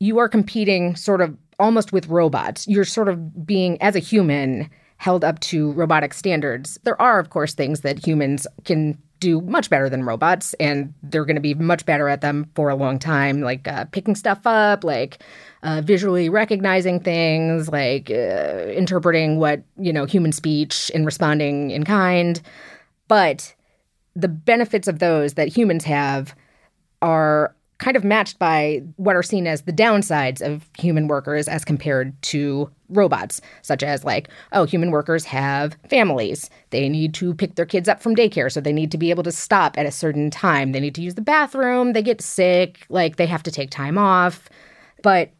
[0.00, 2.66] You are competing sort of almost with robots.
[2.68, 6.78] You're sort of being, as a human, held up to robotic standards.
[6.84, 11.24] There are, of course, things that humans can do much better than robots, and they're
[11.24, 14.40] going to be much better at them for a long time, like uh, picking stuff
[14.46, 15.22] up, like
[15.62, 21.84] uh, visually recognizing things, like uh, interpreting what, you know, human speech and responding in
[21.84, 22.42] kind.
[23.08, 23.54] But
[24.14, 26.34] the benefits of those that humans have
[27.00, 27.54] are
[27.84, 32.20] kind of matched by what are seen as the downsides of human workers as compared
[32.22, 36.48] to robots, such as like, oh, human workers have families.
[36.70, 39.22] They need to pick their kids up from daycare, so they need to be able
[39.24, 40.72] to stop at a certain time.
[40.72, 43.98] They need to use the bathroom, they get sick, like they have to take time
[43.98, 44.48] off.
[45.02, 45.32] But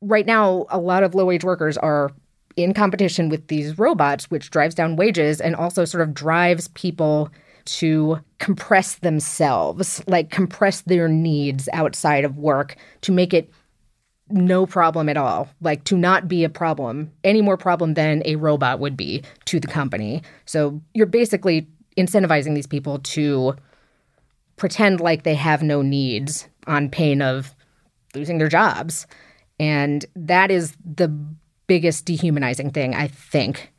[0.00, 2.12] right now, a lot of low wage workers are
[2.54, 7.30] in competition with these robots, which drives down wages and also sort of drives people
[7.64, 13.50] to compress themselves, like compress their needs outside of work to make it
[14.30, 18.36] no problem at all, like to not be a problem, any more problem than a
[18.36, 20.22] robot would be to the company.
[20.46, 23.54] So you're basically incentivizing these people to
[24.56, 27.54] pretend like they have no needs on pain of
[28.14, 29.06] losing their jobs.
[29.60, 31.08] And that is the
[31.66, 33.72] biggest dehumanizing thing, I think,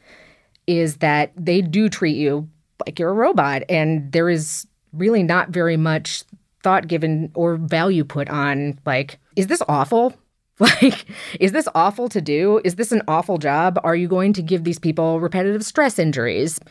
[0.67, 2.49] is that they do treat you
[2.86, 3.63] like you're a robot.
[3.69, 6.23] And there is really not very much
[6.63, 10.13] thought given or value put on, like, is this awful?
[10.57, 11.05] Like,
[11.38, 12.61] is this awful to do?
[12.63, 13.78] Is this an awful job?
[13.84, 16.61] Are you going to give these people repetitive stress injuries?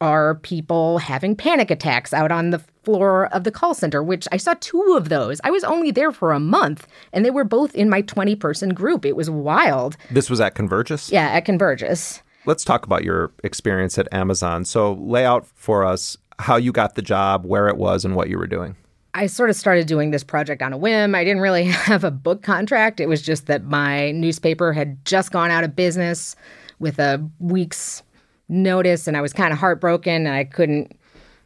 [0.00, 4.38] Are people having panic attacks out on the floor of the call center, which I
[4.38, 5.42] saw two of those.
[5.44, 8.70] I was only there for a month, and they were both in my 20 person
[8.70, 9.04] group.
[9.04, 9.98] It was wild.
[10.10, 11.12] This was at Convergys?
[11.12, 12.22] Yeah, at Convergys.
[12.46, 14.64] Let's talk about your experience at Amazon.
[14.64, 18.28] So, lay out for us how you got the job, where it was, and what
[18.28, 18.76] you were doing.
[19.14, 21.14] I sort of started doing this project on a whim.
[21.14, 23.00] I didn't really have a book contract.
[23.00, 26.36] It was just that my newspaper had just gone out of business
[26.78, 28.02] with a week's
[28.48, 30.96] notice, and I was kind of heartbroken, and I couldn't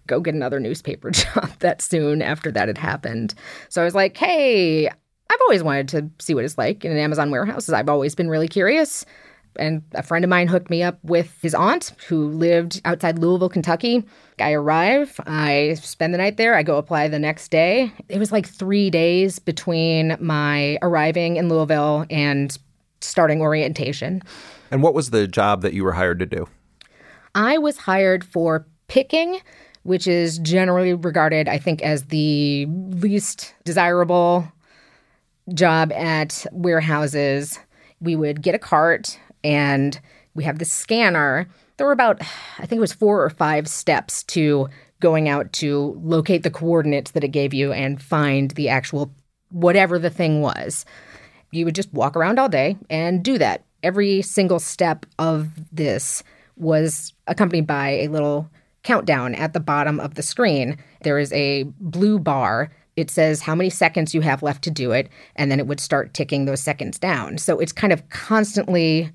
[0.06, 3.34] go get another newspaper job that soon after that had happened.
[3.68, 6.98] So I was like, hey, I've always wanted to see what it's like in an
[6.98, 7.68] Amazon warehouse.
[7.70, 9.06] I've always been really curious
[9.56, 13.48] and a friend of mine hooked me up with his aunt who lived outside Louisville,
[13.48, 14.04] Kentucky.
[14.38, 17.92] I arrive, I spend the night there, I go apply the next day.
[18.08, 22.56] It was like three days between my arriving in Louisville and
[23.00, 24.22] starting orientation.
[24.70, 26.48] And what was the job that you were hired to do?
[27.34, 29.40] I was hired for picking,
[29.82, 34.50] which is generally regarded, I think, as the least desirable
[35.54, 37.58] job at warehouses.
[38.00, 40.00] We would get a cart and
[40.34, 41.48] we have the scanner.
[41.76, 42.20] There were about,
[42.58, 44.68] I think it was four or five steps to
[45.00, 49.12] going out to locate the coordinates that it gave you and find the actual
[49.50, 50.84] whatever the thing was.
[51.50, 53.64] You would just walk around all day and do that.
[53.82, 56.22] Every single step of this
[56.56, 58.48] was accompanied by a little
[58.84, 60.78] countdown at the bottom of the screen.
[61.02, 62.70] There is a blue bar.
[62.96, 65.80] It says how many seconds you have left to do it, and then it would
[65.80, 67.38] start ticking those seconds down.
[67.38, 69.10] So it's kind of constantly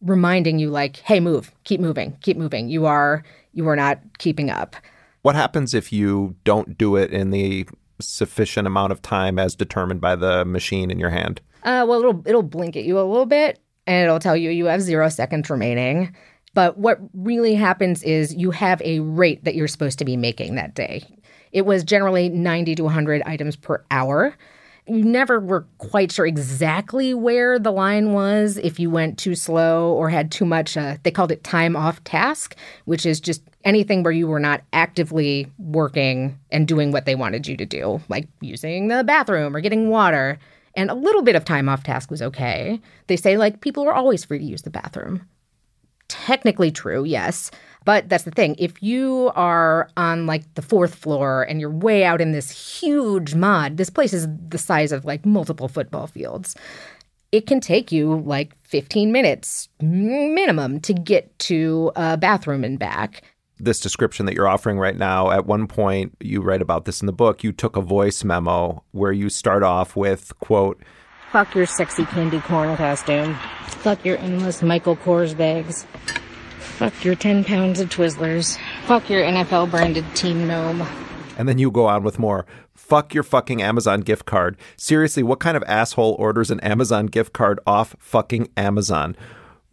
[0.00, 2.68] reminding you like, hey, move, keep moving, keep moving.
[2.68, 4.76] You are you are not keeping up.
[5.22, 7.66] What happens if you don't do it in the
[8.00, 11.40] sufficient amount of time as determined by the machine in your hand?
[11.62, 14.66] Uh, well, it'll it'll blink at you a little bit, and it'll tell you you
[14.66, 16.14] have zero seconds remaining.
[16.54, 20.56] But what really happens is you have a rate that you're supposed to be making
[20.56, 21.04] that day.
[21.52, 24.34] It was generally 90 to 100 items per hour.
[24.90, 29.92] You never were quite sure exactly where the line was if you went too slow
[29.92, 34.02] or had too much, uh, they called it time off task, which is just anything
[34.02, 38.26] where you were not actively working and doing what they wanted you to do, like
[38.40, 40.40] using the bathroom or getting water.
[40.74, 42.80] And a little bit of time off task was okay.
[43.06, 45.24] They say, like, people are always free to use the bathroom
[46.10, 47.50] technically true, yes.
[47.84, 48.56] But that's the thing.
[48.58, 53.34] If you are on like the fourth floor and you're way out in this huge
[53.34, 56.56] mod, this place is the size of like multiple football fields.
[57.32, 63.22] It can take you like 15 minutes minimum to get to a bathroom and back.
[63.58, 67.06] This description that you're offering right now, at one point, you write about this in
[67.06, 70.82] the book, you took a voice memo where you start off with, quote,
[71.30, 73.34] Fuck your sexy candy corn costume.
[73.68, 75.86] Fuck your endless Michael Kors bags.
[76.80, 78.56] Fuck your 10 pounds of Twizzlers.
[78.86, 80.80] Fuck your NFL branded Team Gnome.
[81.36, 82.46] And then you go on with more.
[82.74, 84.56] Fuck your fucking Amazon gift card.
[84.78, 89.14] Seriously, what kind of asshole orders an Amazon gift card off fucking Amazon?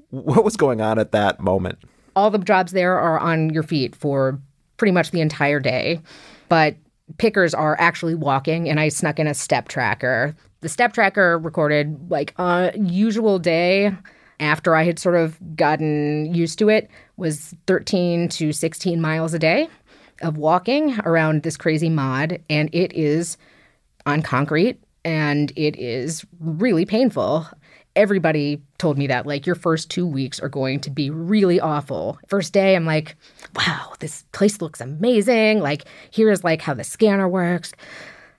[0.10, 1.80] What was going on at that moment?
[2.14, 4.38] All the jobs there are on your feet for
[4.76, 6.02] pretty much the entire day.
[6.50, 6.76] But
[7.20, 12.10] pickers are actually walking, and I snuck in a step tracker the step tracker recorded
[12.10, 13.94] like a usual day
[14.40, 19.40] after I had sort of gotten used to it was 13 to 16 miles a
[19.40, 19.68] day
[20.22, 23.38] of walking around this crazy mod and it is
[24.06, 27.48] on concrete and it is really painful.
[27.96, 32.20] Everybody told me that like your first 2 weeks are going to be really awful.
[32.28, 33.16] First day I'm like,
[33.56, 35.62] wow, this place looks amazing.
[35.62, 37.74] Like here is like how the scanner works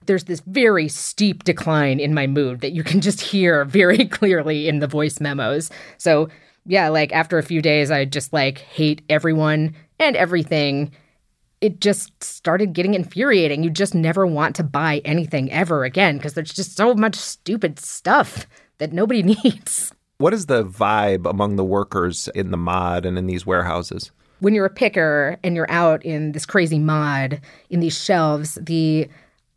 [0.08, 4.66] there's this very steep decline in my mood that you can just hear very clearly
[4.66, 5.70] in the voice memos.
[5.98, 6.28] So,
[6.66, 10.90] yeah, like after a few days, I just like hate everyone and everything.
[11.60, 13.62] It just started getting infuriating.
[13.62, 17.78] You just never want to buy anything ever again because there's just so much stupid
[17.78, 18.46] stuff
[18.78, 19.92] that nobody needs.
[20.18, 24.10] What is the vibe among the workers in the mod and in these warehouses?
[24.40, 27.40] When you're a picker and you're out in this crazy mod
[27.70, 29.08] in these shelves, the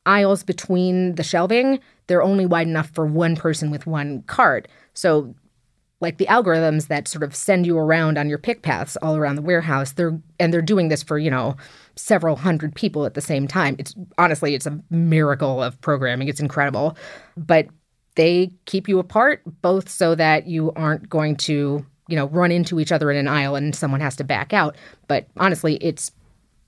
[0.06, 4.68] aisles between the shelving, they're only wide enough for one person with one cart.
[4.94, 5.34] So
[6.02, 9.36] like the algorithms that sort of send you around on your pick paths all around
[9.36, 11.56] the warehouse, they're and they're doing this for, you know,
[11.96, 13.76] several hundred people at the same time.
[13.78, 16.28] It's honestly it's a miracle of programming.
[16.28, 16.98] It's incredible.
[17.38, 17.68] But
[18.16, 22.80] they keep you apart both so that you aren't going to, you know, run into
[22.80, 24.76] each other in an aisle and someone has to back out.
[25.08, 26.12] But honestly, it's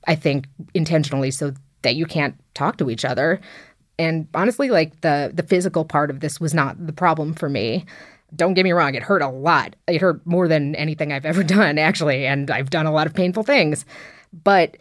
[0.08, 1.54] I think intentionally so
[1.84, 3.40] that you can't talk to each other.
[4.00, 7.86] And honestly, like the the physical part of this was not the problem for me.
[8.36, 9.76] Don't get me wrong, it hurt a lot.
[9.88, 13.14] It hurt more than anything I've ever done, actually, and I've done a lot of
[13.14, 13.86] painful things.
[14.44, 14.78] But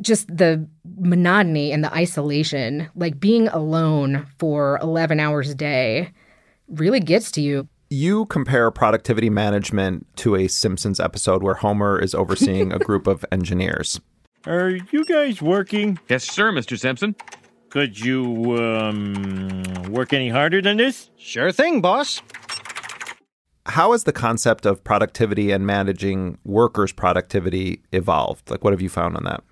[0.00, 0.68] just the
[0.98, 6.12] monotony and the isolation, like being alone for 11 hours a day,
[6.68, 7.68] really gets to you.
[7.88, 13.24] You compare productivity management to a Simpsons episode where Homer is overseeing a group of
[13.32, 14.00] engineers.
[14.46, 15.98] Are you guys working?
[16.08, 16.78] Yes, sir, Mr.
[16.78, 17.16] Simpson.
[17.68, 21.10] Could you, um, work any harder than this?
[21.16, 22.22] Sure thing, boss.
[23.66, 28.48] How has the concept of productivity and managing workers' productivity evolved?
[28.48, 29.42] Like, what have you found on that?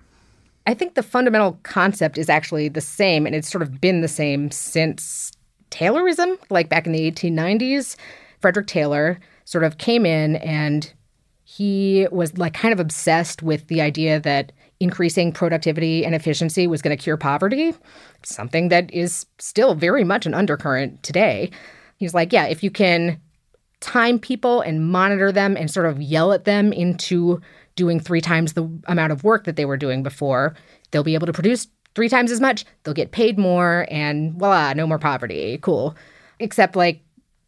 [0.65, 4.07] I think the fundamental concept is actually the same, and it's sort of been the
[4.07, 5.31] same since
[5.71, 7.97] Taylorism, like back in the 1890s.
[8.39, 10.93] Frederick Taylor sort of came in and
[11.43, 16.81] he was like kind of obsessed with the idea that increasing productivity and efficiency was
[16.81, 17.73] going to cure poverty,
[18.23, 21.49] something that is still very much an undercurrent today.
[21.97, 23.19] He's like, yeah, if you can
[23.79, 27.39] time people and monitor them and sort of yell at them into
[27.75, 30.55] doing three times the amount of work that they were doing before,
[30.91, 34.73] they'll be able to produce three times as much, they'll get paid more, and voila,
[34.73, 35.57] no more poverty.
[35.61, 35.95] Cool.
[36.39, 37.01] Except, like,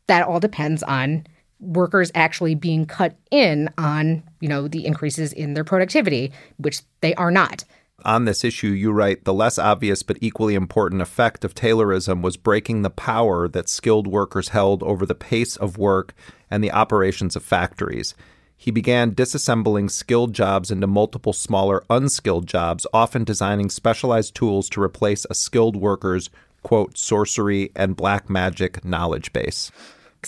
[0.08, 1.26] that all depends on
[1.60, 7.14] workers actually being cut in on, you know, the increases in their productivity, which they
[7.16, 7.64] are not.
[8.06, 12.38] On this issue, you write the less obvious but equally important effect of Taylorism was
[12.38, 16.14] breaking the power that skilled workers held over the pace of work
[16.52, 18.14] and the operations of factories.
[18.56, 24.82] He began disassembling skilled jobs into multiple smaller unskilled jobs, often designing specialized tools to
[24.82, 26.30] replace a skilled worker's,
[26.64, 29.72] quote, sorcery and black magic knowledge base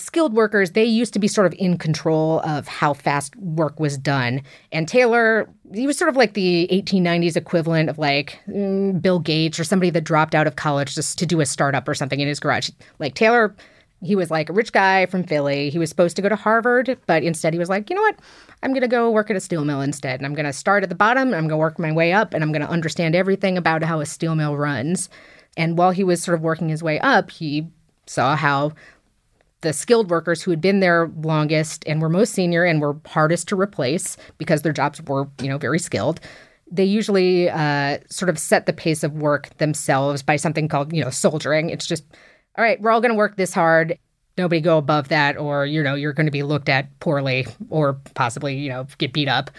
[0.00, 3.96] skilled workers, they used to be sort of in control of how fast work was
[3.96, 4.42] done.
[4.72, 9.60] And Taylor, he was sort of like the 1890s equivalent of like mm, Bill Gates
[9.60, 12.28] or somebody that dropped out of college just to do a startup or something in
[12.28, 12.70] his garage.
[12.98, 13.54] Like Taylor,
[14.02, 15.70] he was like a rich guy from Philly.
[15.70, 18.18] He was supposed to go to Harvard, but instead he was like, you know what?
[18.62, 20.20] I'm going to go work at a steel mill instead.
[20.20, 22.12] And I'm going to start at the bottom and I'm going to work my way
[22.12, 25.08] up and I'm going to understand everything about how a steel mill runs.
[25.56, 27.68] And while he was sort of working his way up, he
[28.06, 28.72] saw how
[29.62, 33.48] the skilled workers who had been there longest and were most senior and were hardest
[33.48, 36.20] to replace because their jobs were, you know, very skilled.
[36.70, 41.02] They usually uh, sort of set the pace of work themselves by something called, you
[41.02, 41.68] know, soldiering.
[41.68, 42.04] It's just,
[42.56, 43.98] all right, we're all going to work this hard.
[44.38, 47.94] Nobody go above that, or you know, you're going to be looked at poorly, or
[48.14, 49.50] possibly, you know, get beat up.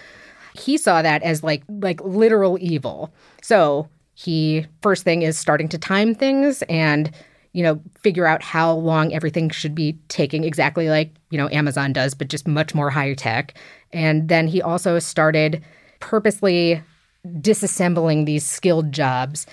[0.55, 3.13] He saw that as like like literal evil.
[3.41, 7.11] So he first thing is starting to time things and
[7.53, 11.91] you know, figure out how long everything should be taking, exactly like, you know, Amazon
[11.93, 13.53] does, but just much more high tech.
[13.91, 15.63] And then he also started
[15.99, 16.81] purposely
[17.25, 19.45] disassembling these skilled jobs.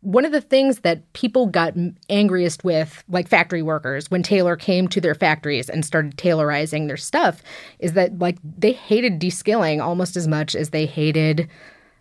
[0.00, 1.74] One of the things that people got
[2.08, 6.96] angriest with, like factory workers, when Taylor came to their factories and started taylorizing their
[6.96, 7.42] stuff,
[7.78, 11.48] is that like they hated deskilling almost as much as they hated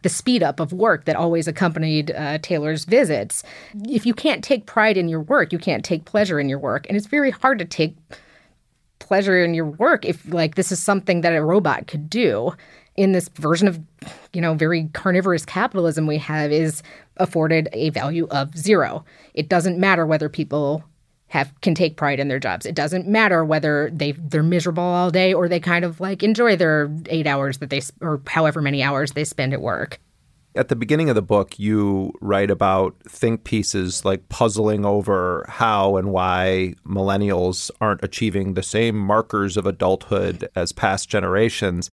[0.01, 3.43] the speed up of work that always accompanied uh, Taylor's visits.
[3.87, 6.85] If you can't take pride in your work, you can't take pleasure in your work.
[6.87, 7.95] And it's very hard to take
[8.99, 12.53] pleasure in your work if, like, this is something that a robot could do.
[12.97, 13.79] In this version of,
[14.33, 16.83] you know, very carnivorous capitalism we have, is
[17.17, 19.05] afforded a value of zero.
[19.33, 20.83] It doesn't matter whether people
[21.31, 22.65] have can take pride in their jobs.
[22.65, 26.57] It doesn't matter whether they they're miserable all day or they kind of like enjoy
[26.57, 29.99] their 8 hours that they or however many hours they spend at work.
[30.55, 35.95] At the beginning of the book, you write about think pieces like puzzling over how
[35.95, 41.89] and why millennials aren't achieving the same markers of adulthood as past generations.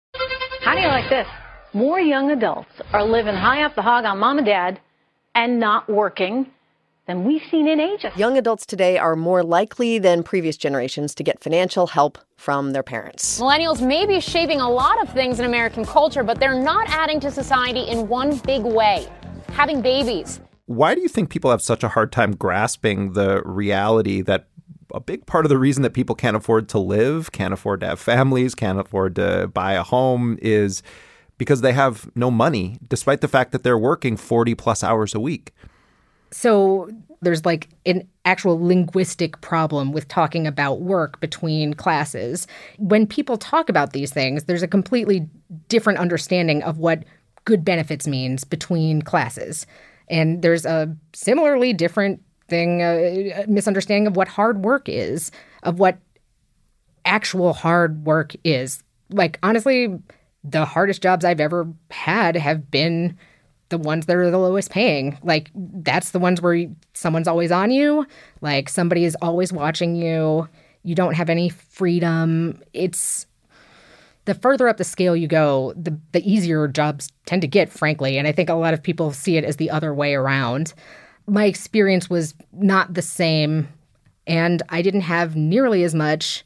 [0.62, 1.28] How do you like this?
[1.74, 4.80] More young adults are living high up the hog on mom and dad
[5.36, 6.50] and not working
[7.06, 8.12] than we've seen in ages.
[8.16, 12.84] Young adults today are more likely than previous generations to get financial help from their
[12.84, 13.40] parents.
[13.40, 17.20] Millennials may be shaping a lot of things in American culture, but they're not adding
[17.20, 19.08] to society in one big way
[19.50, 20.42] having babies.
[20.66, 24.48] Why do you think people have such a hard time grasping the reality that
[24.94, 27.88] a big part of the reason that people can't afford to live, can't afford to
[27.88, 30.84] have families, can't afford to buy a home is
[31.38, 35.20] because they have no money, despite the fact that they're working 40 plus hours a
[35.20, 35.54] week?
[36.38, 36.90] So
[37.22, 42.46] there's like an actual linguistic problem with talking about work between classes.
[42.78, 45.30] When people talk about these things, there's a completely
[45.70, 47.06] different understanding of what
[47.46, 49.66] good benefits means between classes.
[50.10, 55.32] And there's a similarly different thing, uh, misunderstanding of what hard work is,
[55.64, 56.00] of what
[57.06, 58.84] actual hard work is.
[59.10, 59.98] Like, honestly,
[60.44, 63.18] the hardest jobs I've ever had have been
[63.78, 65.18] the ones that are the lowest paying.
[65.24, 68.06] Like that's the ones where someone's always on you,
[68.42, 70.48] like somebody is always watching you.
[70.84, 72.62] You don't have any freedom.
[72.74, 73.26] It's
[74.26, 78.18] the further up the scale you go, the the easier jobs tend to get, frankly.
[78.18, 80.74] And I think a lot of people see it as the other way around.
[81.28, 83.68] My experience was not the same,
[84.28, 86.44] and I didn't have nearly as much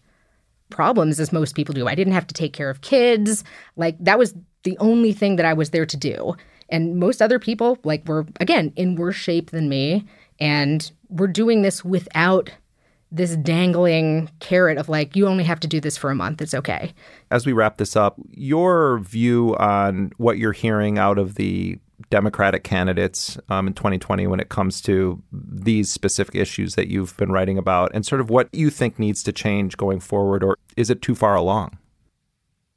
[0.69, 1.87] problems as most people do.
[1.87, 3.43] I didn't have to take care of kids.
[3.75, 6.35] Like that was the only thing that I was there to do.
[6.69, 10.05] And most other people, like, were, again, in worse shape than me.
[10.39, 12.51] And we're doing this without
[13.11, 16.41] this dangling carrot of like, you only have to do this for a month.
[16.41, 16.93] It's okay.
[17.31, 21.79] As we wrap this up, your view on what you're hearing out of the
[22.09, 27.31] Democratic candidates um, in 2020 when it comes to these specific issues that you've been
[27.31, 30.89] writing about, and sort of what you think needs to change going forward, or is
[30.89, 31.77] it too far along?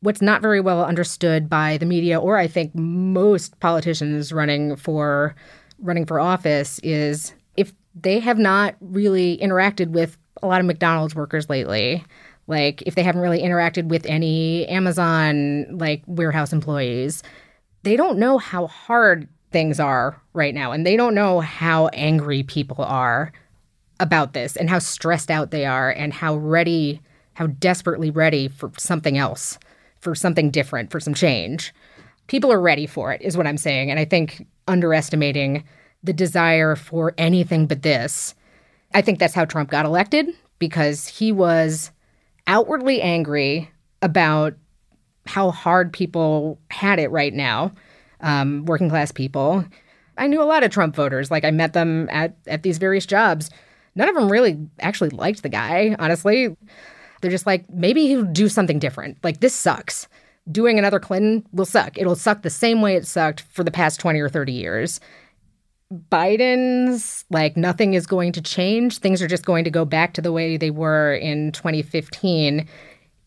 [0.03, 5.35] What's not very well understood by the media or I think most politicians running for
[5.79, 11.15] running for office is if they have not really interacted with a lot of McDonald's
[11.15, 12.05] workers lately,
[12.47, 17.23] like if they haven't really interacted with any Amazon like warehouse employees,
[17.85, 22.43] they don't know how hard things are right now and they don't know how angry
[22.43, 23.33] people are
[24.01, 27.01] about this and how stressed out they are and how ready
[27.35, 29.59] how desperately ready for something else,
[30.03, 31.73] for something different, for some change.
[32.27, 35.65] People are ready for it is what I'm saying and I think underestimating
[36.03, 38.35] the desire for anything but this.
[38.95, 41.91] I think that's how Trump got elected because he was
[42.47, 43.71] outwardly angry
[44.03, 44.55] about
[45.27, 47.73] how hard people had it right now,
[48.21, 49.65] um, working class people.
[50.19, 51.31] I knew a lot of Trump voters.
[51.31, 53.51] Like I met them at at these various jobs.
[53.95, 55.97] None of them really actually liked the guy.
[55.99, 56.57] Honestly,
[57.23, 59.17] they're just like maybe he'll do something different.
[59.25, 60.09] Like this sucks.
[60.51, 61.97] Doing another Clinton will suck.
[61.97, 65.01] It'll suck the same way it sucked for the past twenty or thirty years.
[66.11, 68.99] Biden's like nothing is going to change.
[68.99, 72.67] Things are just going to go back to the way they were in 2015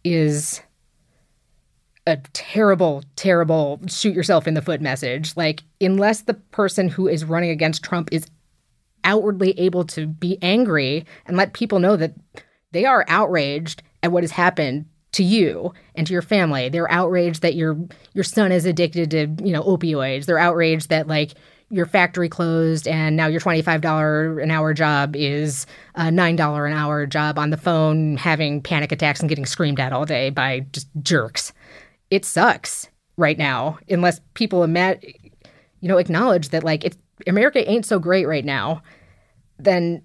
[0.04, 0.62] is
[2.08, 5.36] a terrible, terrible shoot yourself in the foot message.
[5.36, 8.28] Like, unless the person who is running against Trump is
[9.04, 12.14] outwardly able to be angry and let people know that
[12.76, 16.68] they are outraged at what has happened to you and to your family.
[16.68, 17.78] They're outraged that your
[18.14, 20.26] your son is addicted to, you know, opioids.
[20.26, 21.32] They're outraged that like
[21.70, 25.66] your factory closed and now your $25 an hour job is
[25.96, 29.94] a $9 an hour job on the phone having panic attacks and getting screamed at
[29.94, 31.54] all day by just jerks.
[32.12, 34.98] It sucks right now unless people ima-
[35.80, 38.84] you know acknowledge that like it's America ain't so great right now
[39.58, 40.04] then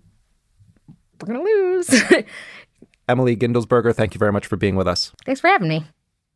[1.20, 2.24] we're going to lose.
[3.10, 5.12] Emily Guendelsberger, thank you very much for being with us.
[5.26, 5.84] Thanks for having me.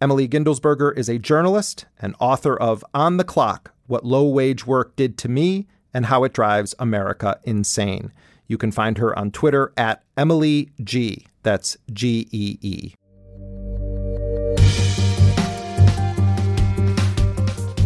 [0.00, 4.96] Emily Guendelsberger is a journalist and author of On the Clock What Low Wage Work
[4.96, 8.12] Did to Me and How It Drives America Insane.
[8.48, 11.28] You can find her on Twitter at Emily G.
[11.44, 12.94] That's G E E.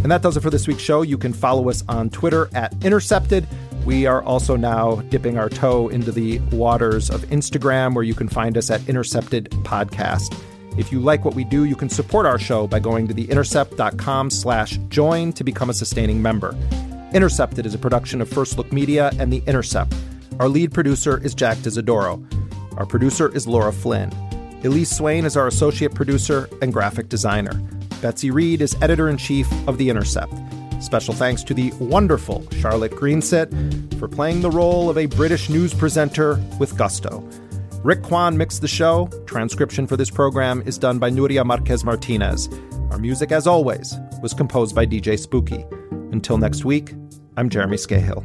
[0.03, 1.03] And that does it for this week's show.
[1.03, 3.47] You can follow us on Twitter at Intercepted.
[3.85, 8.29] We are also now dipping our toe into the waters of Instagram, where you can
[8.29, 10.39] find us at Intercepted Podcast.
[10.77, 14.31] If you like what we do, you can support our show by going to theintercept.com
[14.31, 16.55] slash join to become a sustaining member.
[17.13, 19.95] Intercepted is a production of First Look Media and The Intercept.
[20.39, 22.23] Our lead producer is Jack D'Isidoro.
[22.77, 24.13] Our producer is Laura Flynn.
[24.63, 27.55] Elise Swain is our associate producer and graphic designer.
[28.03, 30.33] Betsy Reed is editor-in-chief of The Intercept.
[30.81, 35.75] Special thanks to the wonderful Charlotte Greensit for playing the role of a British news
[35.75, 37.29] presenter with gusto.
[37.83, 39.09] Rick Kwan mixed the show.
[39.27, 42.49] Transcription for this program is done by Nuria Marquez Martinez.
[42.91, 45.65] Our music, as always, was composed by DJ Spooky.
[46.13, 46.95] Until next week,
[47.37, 48.25] I'm Jeremy Scahill.